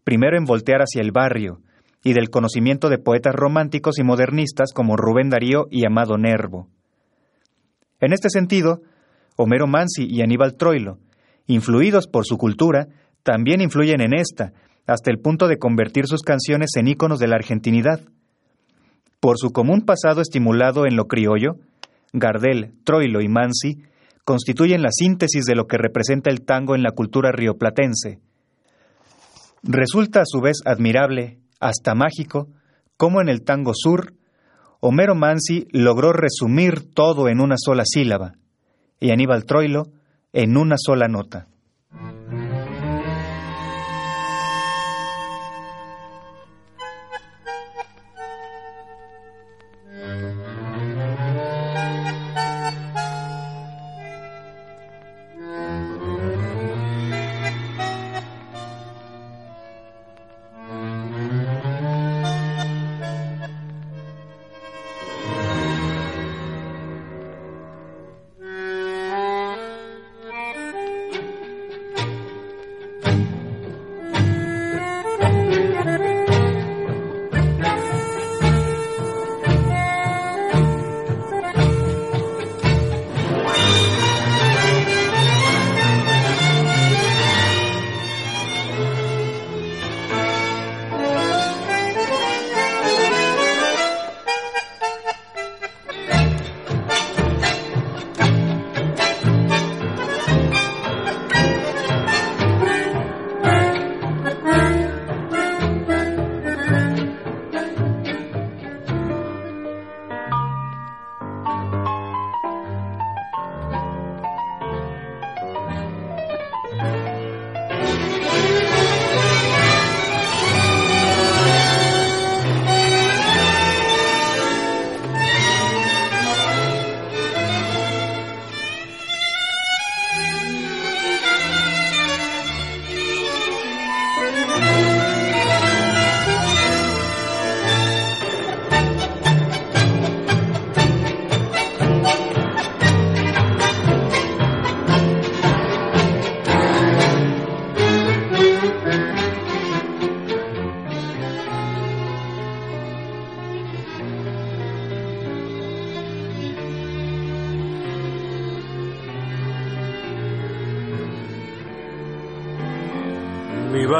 primero 0.06 0.38
en 0.38 0.46
Voltear 0.46 0.80
hacia 0.80 1.02
el 1.02 1.12
barrio, 1.12 1.60
y 2.04 2.14
del 2.14 2.30
conocimiento 2.30 2.90
de 2.90 2.98
poetas 2.98 3.36
románticos 3.36 4.00
y 4.00 4.04
modernistas 4.04 4.72
como 4.74 4.98
Rubén 4.98 5.30
Darío 5.30 5.68
y 5.70 5.86
Amado 5.86 6.18
Nervo. 6.18 6.68
En 8.00 8.14
este 8.14 8.30
sentido, 8.30 8.82
Homero 9.36 9.68
Mansi 9.68 10.06
y 10.06 10.22
Aníbal 10.22 10.56
Troilo, 10.56 10.98
influidos 11.48 12.08
por 12.08 12.26
su 12.26 12.38
cultura, 12.38 12.88
también 13.24 13.62
influyen 13.62 14.02
en 14.02 14.14
esta, 14.14 14.54
hasta 14.88 15.12
el 15.12 15.20
punto 15.20 15.48
de 15.48 15.58
convertir 15.58 16.08
sus 16.08 16.22
canciones 16.22 16.72
en 16.76 16.88
íconos 16.88 17.20
de 17.20 17.28
la 17.28 17.36
argentinidad. 17.36 18.02
Por 19.20 19.38
su 19.38 19.52
común 19.52 19.82
pasado 19.82 20.22
estimulado 20.22 20.88
en 20.88 20.96
lo 20.96 21.06
criollo, 21.06 21.58
Gardel, 22.14 22.74
Troilo 22.84 23.22
y 23.22 23.28
Mansi 23.28 23.84
constituyen 24.26 24.82
la 24.82 24.90
síntesis 24.92 25.46
de 25.46 25.56
lo 25.56 25.68
que 25.68 25.78
representa 25.78 26.32
el 26.32 26.42
tango 26.42 26.76
en 26.76 26.84
la 26.84 26.92
cultura 26.92 27.32
rioplatense. 27.32 28.20
Resulta 29.64 30.22
a 30.22 30.26
su 30.26 30.42
vez 30.42 30.58
admirable, 30.66 31.38
hasta 31.62 31.96
mágico, 31.96 32.50
cómo 32.98 33.22
en 33.22 33.30
el 33.30 33.44
tango 33.44 33.72
sur, 33.74 34.16
Homero 34.82 35.16
Mansi 35.16 35.68
logró 35.72 36.12
resumir 36.12 36.94
todo 36.94 37.30
en 37.30 37.40
una 37.40 37.56
sola 37.58 37.84
sílaba, 37.86 38.34
y 39.00 39.12
Aníbal 39.12 39.46
Troilo 39.46 39.88
en 40.34 40.58
una 40.58 40.76
sola 40.78 41.08
nota. 41.08 41.48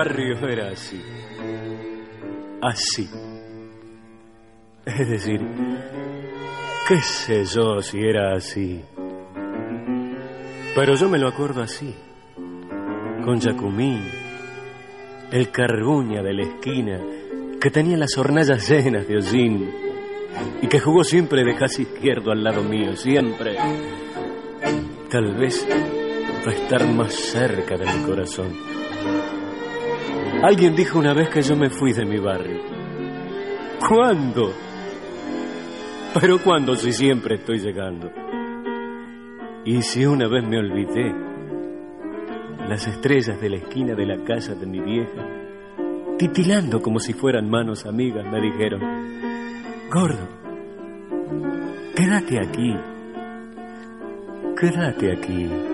Barrio 0.02 0.48
era 0.48 0.72
así. 0.72 1.00
Así. 2.60 3.08
Es 4.84 5.10
decir, 5.10 5.40
qué 6.88 6.98
sé 6.98 7.46
yo 7.46 7.82
si 7.82 8.00
era 8.00 8.36
así. 8.36 8.82
Pero 10.74 10.96
yo 10.96 11.08
me 11.08 11.20
lo 11.20 11.28
acuerdo 11.28 11.62
así. 11.62 11.94
Con 13.24 13.40
Jacumín, 13.40 14.02
el 15.32 15.52
carguña 15.52 16.24
de 16.24 16.34
la 16.34 16.44
esquina, 16.44 17.00
que 17.60 17.70
tenía 17.70 17.98
las 17.98 18.18
hornallas 18.18 18.68
llenas 18.68 19.08
de 19.08 19.18
hollín 19.18 19.72
y 20.64 20.68
que 20.68 20.80
jugó 20.80 21.04
siempre 21.04 21.44
de 21.44 21.56
casi 21.56 21.84
izquierdo 21.84 22.32
al 22.32 22.44
lado 22.44 22.64
mío, 22.64 22.96
siempre. 22.96 23.56
Tal 25.12 25.36
vez 25.36 25.68
va 26.48 26.52
a 26.52 26.56
estar 26.56 26.88
más 26.88 27.14
cerca 27.14 27.78
de 27.78 27.86
mi 27.86 28.04
corazón. 28.04 28.81
Alguien 30.44 30.76
dijo 30.76 30.98
una 30.98 31.14
vez 31.14 31.30
que 31.30 31.44
yo 31.44 31.56
me 31.56 31.70
fui 31.70 31.94
de 31.94 32.04
mi 32.04 32.18
barrio. 32.18 32.62
¿Cuándo? 33.88 34.52
Pero 36.20 36.40
¿cuándo 36.40 36.76
si 36.76 36.92
siempre 36.92 37.36
estoy 37.36 37.60
llegando? 37.60 38.12
Y 39.64 39.84
si 39.84 40.04
una 40.04 40.28
vez 40.28 40.44
me 40.44 40.58
olvidé, 40.58 41.14
las 42.68 42.88
estrellas 42.88 43.40
de 43.40 43.50
la 43.50 43.58
esquina 43.58 43.94
de 43.94 44.06
la 44.08 44.24
casa 44.24 44.56
de 44.56 44.66
mi 44.66 44.80
vieja, 44.80 45.28
titilando 46.18 46.82
como 46.82 47.00
si 47.00 47.14
fueran 47.14 47.48
manos 47.48 47.86
amigas, 47.86 48.26
me 48.26 48.42
dijeron, 48.42 48.82
Gordo, 49.92 50.28
quédate 51.96 52.40
aquí, 52.40 52.76
quédate 54.60 55.12
aquí. 55.12 55.71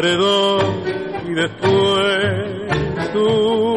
Paredón 0.00 0.82
y 1.26 1.34
después 1.34 3.12
tú. 3.12 3.76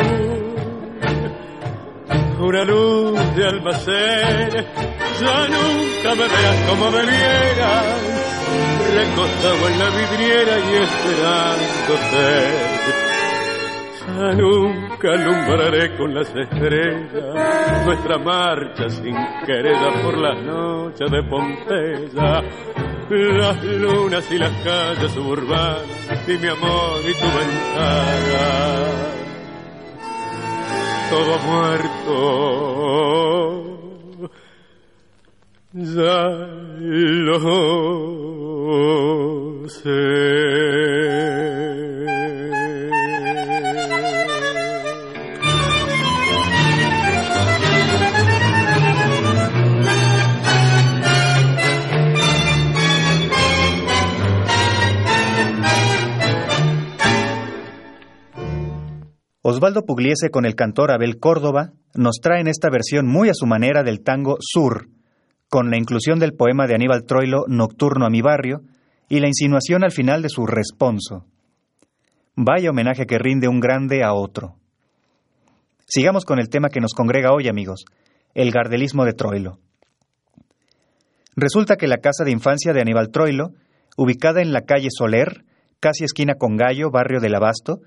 Una 2.40 2.64
luz 2.66 3.36
de 3.36 3.46
almacén, 3.46 4.50
ya 5.22 5.48
nunca 5.48 6.16
me 6.16 6.28
verás 6.34 6.60
como 6.70 6.92
me 6.92 7.02
vieras, 7.02 8.02
recostado 8.94 9.68
en 9.70 9.80
la 9.80 9.90
vidriera 9.90 10.54
y 10.60 10.72
esperándote. 10.84 12.28
Ya 14.08 14.28
nunca 14.34 14.83
alumbraré 15.08 15.97
con 15.97 16.14
las 16.14 16.34
estrellas 16.36 17.86
nuestra 17.86 18.18
marcha 18.18 18.89
sin 18.89 19.16
querida 19.45 20.01
por 20.04 20.18
las 20.18 20.41
noches 20.43 21.12
de 21.12 21.24
Pompeya 21.24 22.41
las 23.10 23.64
lunas 23.64 24.32
y 24.32 24.38
las 24.38 24.51
calles 24.64 25.12
suburbanas 25.12 26.28
y 26.28 26.38
mi 26.38 26.47
amor 26.47 27.01
y 27.01 27.14
tu 27.14 27.26
ventana. 27.38 28.86
Todo 31.10 31.38
muerto, 31.39 32.20
ya 35.74 36.30
lo 37.26 37.39
sé. 39.70 40.93
Osvaldo 59.46 59.84
Pugliese 59.86 60.30
con 60.32 60.46
el 60.46 60.56
cantor 60.56 60.89
Abel 60.89 61.20
Córdoba 61.20 61.74
nos 61.96 62.22
traen 62.22 62.48
esta 62.48 62.70
versión 62.70 63.08
muy 63.08 63.28
a 63.28 63.34
su 63.34 63.46
manera 63.46 63.84
del 63.84 64.02
tango 64.02 64.38
Sur, 64.39 64.88
con 65.50 65.70
la 65.70 65.78
inclusión 65.78 66.18
del 66.18 66.32
poema 66.32 66.66
de 66.66 66.76
Aníbal 66.76 67.04
Troilo 67.04 67.44
Nocturno 67.50 68.06
a 68.06 68.10
mi 68.10 68.22
barrio 68.22 68.62
y 69.10 69.20
la 69.20 69.28
insinuación 69.28 69.84
al 69.84 69.91
final 69.91 70.22
de 70.22 70.30
su 70.30 70.46
responso. 70.46 71.26
Vaya 72.38 72.70
homenaje 72.70 73.06
que 73.06 73.20
rinde 73.20 73.50
un 73.50 73.60
grande 73.60 74.02
a 74.02 74.14
otro. 74.14 74.56
Sigamos 75.88 76.24
con 76.24 76.39
el 76.39 76.48
tema 76.48 76.70
que 76.70 76.80
nos 76.80 76.94
congrega 76.94 77.34
hoy, 77.34 77.50
amigos, 77.50 77.84
el 78.36 78.50
gardelismo 78.50 79.04
de 79.04 79.12
Troilo. 79.12 79.60
Resulta 81.36 81.76
que 81.76 81.89
la 81.89 81.98
casa 81.98 82.24
de 82.24 82.32
infancia 82.32 82.72
de 82.72 82.80
Aníbal 82.80 83.10
Troilo, 83.10 83.50
ubicada 83.98 84.41
en 84.41 84.54
la 84.54 84.62
calle 84.62 84.88
Soler, 84.89 85.44
casi 85.82 86.06
esquina 86.06 86.36
con 86.36 86.56
Gallo, 86.56 86.91
barrio 86.91 87.20
del 87.20 87.36
Abasto, 87.36 87.82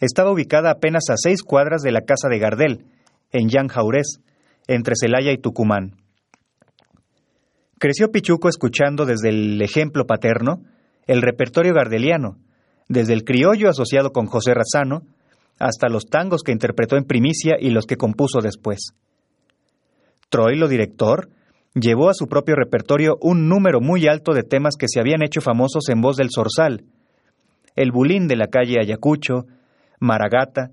estaba 0.00 0.32
ubicada 0.32 0.70
apenas 0.70 1.04
a 1.10 1.14
seis 1.16 1.42
cuadras 1.42 1.82
de 1.82 1.92
la 1.92 2.00
casa 2.00 2.28
de 2.28 2.38
Gardel, 2.38 2.84
en 3.30 3.48
Yan 3.48 3.68
Jaurés, 3.68 4.20
entre 4.66 4.94
Celaya 4.96 5.32
y 5.32 5.38
Tucumán. 5.38 5.96
Creció 7.78 8.10
Pichuco 8.10 8.48
escuchando 8.48 9.06
desde 9.06 9.30
el 9.30 9.62
ejemplo 9.62 10.06
paterno 10.06 10.62
el 11.06 11.22
repertorio 11.22 11.72
gardeliano, 11.72 12.36
desde 12.88 13.14
el 13.14 13.24
criollo 13.24 13.68
asociado 13.68 14.12
con 14.12 14.26
José 14.26 14.52
Razano 14.54 15.02
hasta 15.58 15.88
los 15.88 16.06
tangos 16.06 16.42
que 16.42 16.52
interpretó 16.52 16.96
en 16.96 17.04
primicia 17.04 17.56
y 17.60 17.70
los 17.70 17.86
que 17.86 17.96
compuso 17.96 18.40
después. 18.40 18.94
Troilo, 20.28 20.68
director, 20.68 21.28
llevó 21.74 22.08
a 22.08 22.14
su 22.14 22.26
propio 22.26 22.54
repertorio 22.56 23.16
un 23.20 23.48
número 23.48 23.80
muy 23.80 24.06
alto 24.06 24.32
de 24.32 24.42
temas 24.42 24.76
que 24.76 24.86
se 24.88 25.00
habían 25.00 25.22
hecho 25.22 25.40
famosos 25.40 25.88
en 25.88 26.00
voz 26.00 26.16
del 26.16 26.30
Zorzal, 26.34 26.84
el 27.76 27.92
bulín 27.92 28.26
de 28.26 28.36
la 28.36 28.48
calle 28.48 28.80
Ayacucho, 28.80 29.46
Maragata, 30.00 30.70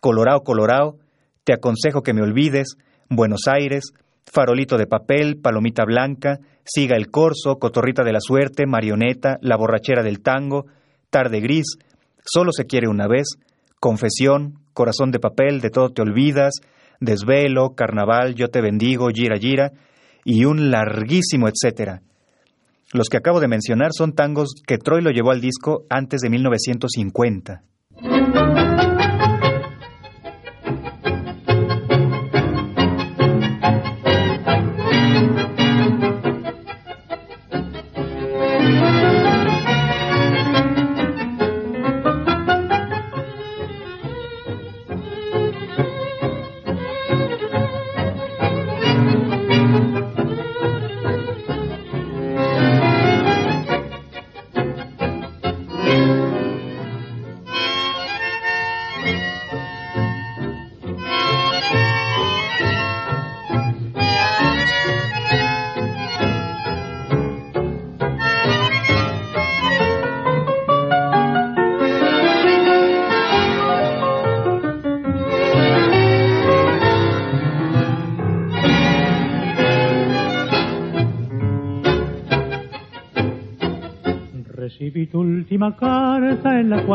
Colorao 0.00 0.42
Colorao, 0.42 0.98
Te 1.44 1.52
aconsejo 1.54 2.02
que 2.02 2.12
me 2.12 2.22
olvides, 2.22 2.76
Buenos 3.08 3.42
Aires, 3.46 3.92
Farolito 4.26 4.76
de 4.76 4.86
papel, 4.86 5.38
Palomita 5.40 5.84
Blanca, 5.84 6.38
Siga 6.64 6.96
el 6.96 7.10
Corso, 7.10 7.56
Cotorrita 7.58 8.04
de 8.04 8.12
la 8.12 8.20
Suerte, 8.20 8.66
Marioneta, 8.66 9.38
La 9.40 9.56
Borrachera 9.56 10.02
del 10.02 10.20
Tango, 10.20 10.66
Tarde 11.10 11.40
Gris, 11.40 11.78
Solo 12.24 12.52
se 12.52 12.66
quiere 12.66 12.88
una 12.88 13.06
vez, 13.08 13.36
Confesión, 13.80 14.60
Corazón 14.72 15.10
de 15.10 15.18
papel, 15.18 15.60
De 15.60 15.70
todo 15.70 15.90
te 15.90 16.02
olvidas, 16.02 16.54
Desvelo, 17.00 17.74
Carnaval, 17.74 18.34
Yo 18.34 18.48
te 18.48 18.60
bendigo, 18.60 19.08
Gira 19.08 19.38
Gira, 19.38 19.72
y 20.24 20.44
un 20.44 20.70
larguísimo 20.70 21.48
etcétera. 21.48 22.02
Los 22.92 23.08
que 23.08 23.16
acabo 23.16 23.40
de 23.40 23.48
mencionar 23.48 23.90
son 23.92 24.14
tangos 24.14 24.54
que 24.66 24.78
Troy 24.78 25.00
lo 25.00 25.10
llevó 25.10 25.30
al 25.30 25.40
disco 25.40 25.84
antes 25.88 26.20
de 26.20 26.30
1950. 26.30 27.62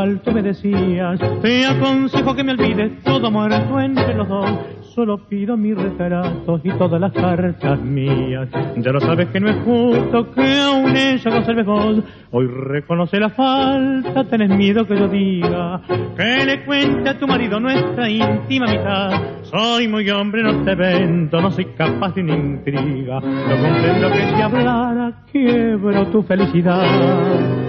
Cual 0.05 0.21
tú 0.21 0.31
me 0.31 0.43
decías, 0.43 1.19
te 1.41 1.65
aconsejo 1.65 2.35
que 2.35 2.43
me 2.43 2.51
olvides 2.51 3.01
todo 3.03 3.31
muerto 3.31 3.79
entre 3.79 4.13
los 4.13 4.27
dos. 4.27 4.49
solo 4.93 5.17
pido 5.27 5.57
mis 5.57 5.75
retratos 5.75 6.61
y 6.63 6.69
todas 6.77 7.01
las 7.01 7.11
cartas 7.11 7.81
mías. 7.81 8.47
Ya 8.77 8.91
lo 8.91 9.01
sabes 9.01 9.27
que 9.29 9.39
no 9.41 9.49
es 9.49 9.57
justo 9.65 10.31
que 10.31 10.59
aún 10.61 10.95
ella 10.95 11.31
conserve 11.31 11.63
vos. 11.63 12.03
Hoy 12.31 12.47
reconoce 12.47 13.19
la 13.19 13.29
falta, 13.29 14.23
tenés 14.25 14.49
miedo 14.49 14.85
que 14.87 14.95
yo 14.95 15.07
diga. 15.07 15.81
Que 16.15 16.45
le 16.45 16.63
cuente 16.65 17.09
a 17.09 17.19
tu 17.19 17.27
marido 17.27 17.59
nuestra 17.59 18.09
íntima 18.09 18.67
mitad. 18.67 19.11
Soy 19.43 19.87
muy 19.87 20.09
hombre, 20.11 20.43
no 20.43 20.63
te 20.63 20.75
vendo, 20.75 21.41
no 21.41 21.51
soy 21.51 21.65
capaz 21.77 22.13
de 22.13 22.21
una 22.21 22.35
intriga. 22.35 23.19
No 23.19 23.57
comprendo 23.57 24.11
que 24.11 24.35
si 24.35 24.41
hablara 24.41 25.13
quiebro 25.31 26.07
tu 26.07 26.23
felicidad. 26.23 27.64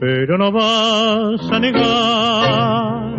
Pero 0.00 0.38
no 0.38 0.50
vas 0.50 1.52
a 1.52 1.58
negar 1.60 3.10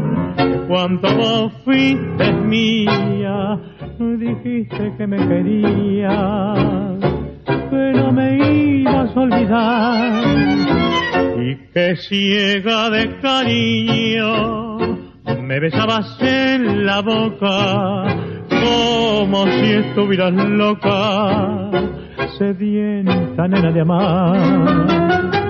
cuando 0.68 1.16
vos 1.16 1.54
fuiste 1.64 2.34
mía, 2.34 3.60
dijiste 4.00 4.92
que 4.98 5.06
me 5.06 5.18
querías, 5.28 6.98
que 7.46 7.94
no 7.94 8.12
me 8.12 8.80
ibas 8.80 9.16
a 9.16 9.20
olvidar 9.20 10.24
y 11.40 11.56
que 11.72 11.96
ciega 11.98 12.90
de 12.90 13.20
cariño 13.20 14.78
me 15.40 15.60
besabas 15.60 16.18
en 16.20 16.84
la 16.86 17.02
boca 17.02 18.16
como 18.50 19.46
si 19.46 19.72
estuvieras 19.74 20.34
loca, 20.34 21.70
sedienta 22.40 23.48
nena 23.48 23.72
de 23.72 23.82
amar. 23.82 25.41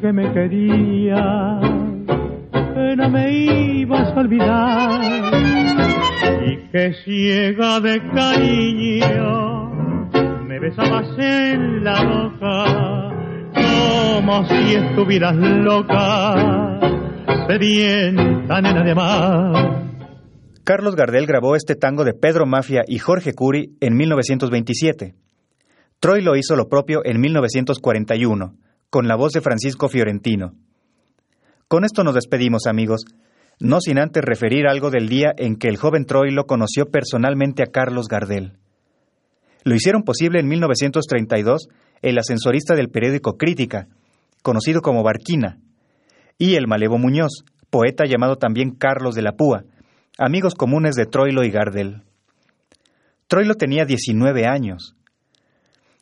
Que 0.00 0.12
me 0.12 0.32
querías, 0.32 1.60
que 2.50 2.96
no 2.96 3.10
me 3.10 3.30
ibas 3.30 4.08
a 4.08 4.20
olvidar 4.20 5.00
y 6.46 6.56
que 6.70 6.94
ciega 7.04 7.80
de 7.80 8.00
cariño 8.10 9.70
me 10.46 10.58
besabas 10.58 11.06
en 11.18 11.84
la 11.84 12.02
boca 12.04 13.10
como 13.54 14.46
si 14.48 14.74
estuvieras 14.74 15.36
loca, 15.36 16.80
sedienta 17.48 18.60
nena 18.62 18.84
de 18.84 18.94
mar. 18.94 19.82
Carlos 20.64 20.96
Gardel 20.96 21.26
grabó 21.26 21.56
este 21.56 21.74
tango 21.74 22.04
de 22.04 22.14
Pedro 22.14 22.46
Mafia 22.46 22.82
y 22.86 22.98
Jorge 22.98 23.34
Curi 23.34 23.76
en 23.80 23.96
1927. 23.96 25.14
Troy 25.98 26.22
lo 26.22 26.36
hizo 26.36 26.56
lo 26.56 26.68
propio 26.68 27.02
en 27.04 27.20
1941 27.20 28.61
con 28.92 29.08
la 29.08 29.16
voz 29.16 29.32
de 29.32 29.40
Francisco 29.40 29.88
Fiorentino. 29.88 30.52
Con 31.66 31.86
esto 31.86 32.04
nos 32.04 32.14
despedimos, 32.14 32.66
amigos, 32.66 33.06
no 33.58 33.80
sin 33.80 33.98
antes 33.98 34.22
referir 34.22 34.66
algo 34.66 34.90
del 34.90 35.08
día 35.08 35.32
en 35.38 35.56
que 35.56 35.68
el 35.68 35.78
joven 35.78 36.04
Troilo 36.04 36.44
conoció 36.44 36.90
personalmente 36.90 37.62
a 37.62 37.70
Carlos 37.72 38.06
Gardel. 38.06 38.58
Lo 39.64 39.74
hicieron 39.74 40.02
posible 40.02 40.40
en 40.40 40.48
1932 40.48 41.68
el 42.02 42.18
ascensorista 42.18 42.74
del 42.74 42.90
periódico 42.90 43.38
Crítica, 43.38 43.88
conocido 44.42 44.82
como 44.82 45.02
Barquina, 45.02 45.58
y 46.36 46.56
el 46.56 46.66
Malevo 46.66 46.98
Muñoz, 46.98 47.46
poeta 47.70 48.04
llamado 48.04 48.36
también 48.36 48.72
Carlos 48.72 49.14
de 49.14 49.22
la 49.22 49.32
Púa, 49.32 49.64
amigos 50.18 50.54
comunes 50.54 50.96
de 50.96 51.06
Troilo 51.06 51.44
y 51.44 51.50
Gardel. 51.50 52.02
Troilo 53.26 53.54
tenía 53.54 53.86
19 53.86 54.44
años. 54.44 54.94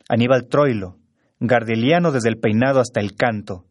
Aníbal 0.09 0.49
Troilo, 0.49 0.97
gardeliano 1.41 2.11
desde 2.11 2.29
el 2.29 2.37
peinado 2.37 2.79
hasta 2.79 3.01
el 3.01 3.15
canto. 3.15 3.65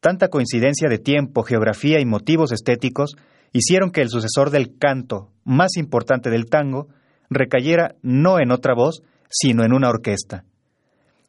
Tanta 0.00 0.28
coincidencia 0.28 0.88
de 0.88 0.98
tiempo, 0.98 1.42
geografía 1.42 2.00
y 2.00 2.06
motivos 2.06 2.50
estéticos 2.50 3.14
hicieron 3.52 3.90
que 3.90 4.00
el 4.00 4.08
sucesor 4.08 4.50
del 4.50 4.76
canto, 4.78 5.30
más 5.44 5.76
importante 5.76 6.30
del 6.30 6.46
tango, 6.46 6.88
recayera 7.30 7.94
no 8.02 8.40
en 8.40 8.50
otra 8.50 8.74
voz, 8.74 9.02
sino 9.30 9.64
en 9.64 9.72
una 9.72 9.90
orquesta. 9.90 10.44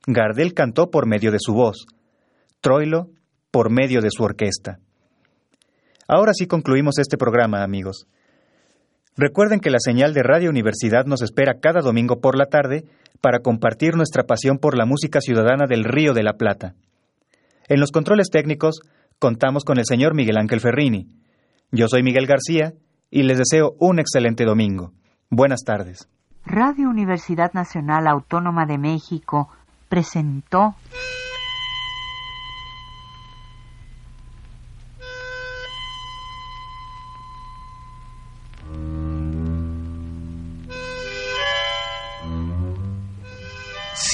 Gardel 0.07 0.53
cantó 0.53 0.89
por 0.89 1.07
medio 1.07 1.31
de 1.31 1.39
su 1.39 1.53
voz, 1.53 1.85
Troilo 2.61 3.09
por 3.51 3.69
medio 3.69 4.01
de 4.01 4.09
su 4.11 4.23
orquesta. 4.23 4.79
Ahora 6.07 6.33
sí 6.33 6.47
concluimos 6.47 6.99
este 6.99 7.17
programa, 7.17 7.63
amigos. 7.63 8.07
Recuerden 9.17 9.61
que 9.61 9.69
la 9.69 9.79
señal 9.79 10.13
de 10.13 10.23
Radio 10.23 10.49
Universidad 10.49 11.05
nos 11.05 11.21
espera 11.21 11.59
cada 11.61 11.79
domingo 11.79 12.19
por 12.19 12.37
la 12.37 12.47
tarde 12.47 12.83
para 13.21 13.39
compartir 13.39 13.95
nuestra 13.95 14.23
pasión 14.23 14.57
por 14.57 14.77
la 14.77 14.85
música 14.85 15.21
ciudadana 15.21 15.67
del 15.67 15.85
Río 15.85 16.13
de 16.13 16.23
la 16.23 16.33
Plata. 16.33 16.75
En 17.69 17.79
los 17.79 17.91
controles 17.91 18.29
técnicos 18.29 18.81
contamos 19.17 19.63
con 19.63 19.79
el 19.79 19.85
señor 19.85 20.15
Miguel 20.15 20.37
Ángel 20.37 20.59
Ferrini. 20.59 21.07
Yo 21.71 21.87
soy 21.87 22.03
Miguel 22.03 22.27
García 22.27 22.73
y 23.09 23.23
les 23.23 23.37
deseo 23.37 23.75
un 23.79 23.99
excelente 23.99 24.43
domingo. 24.43 24.91
Buenas 25.29 25.61
tardes. 25.65 26.09
Radio 26.45 26.89
Universidad 26.89 27.53
Nacional 27.53 28.07
Autónoma 28.07 28.65
de 28.65 28.77
México 28.77 29.49
presentó 29.87 30.75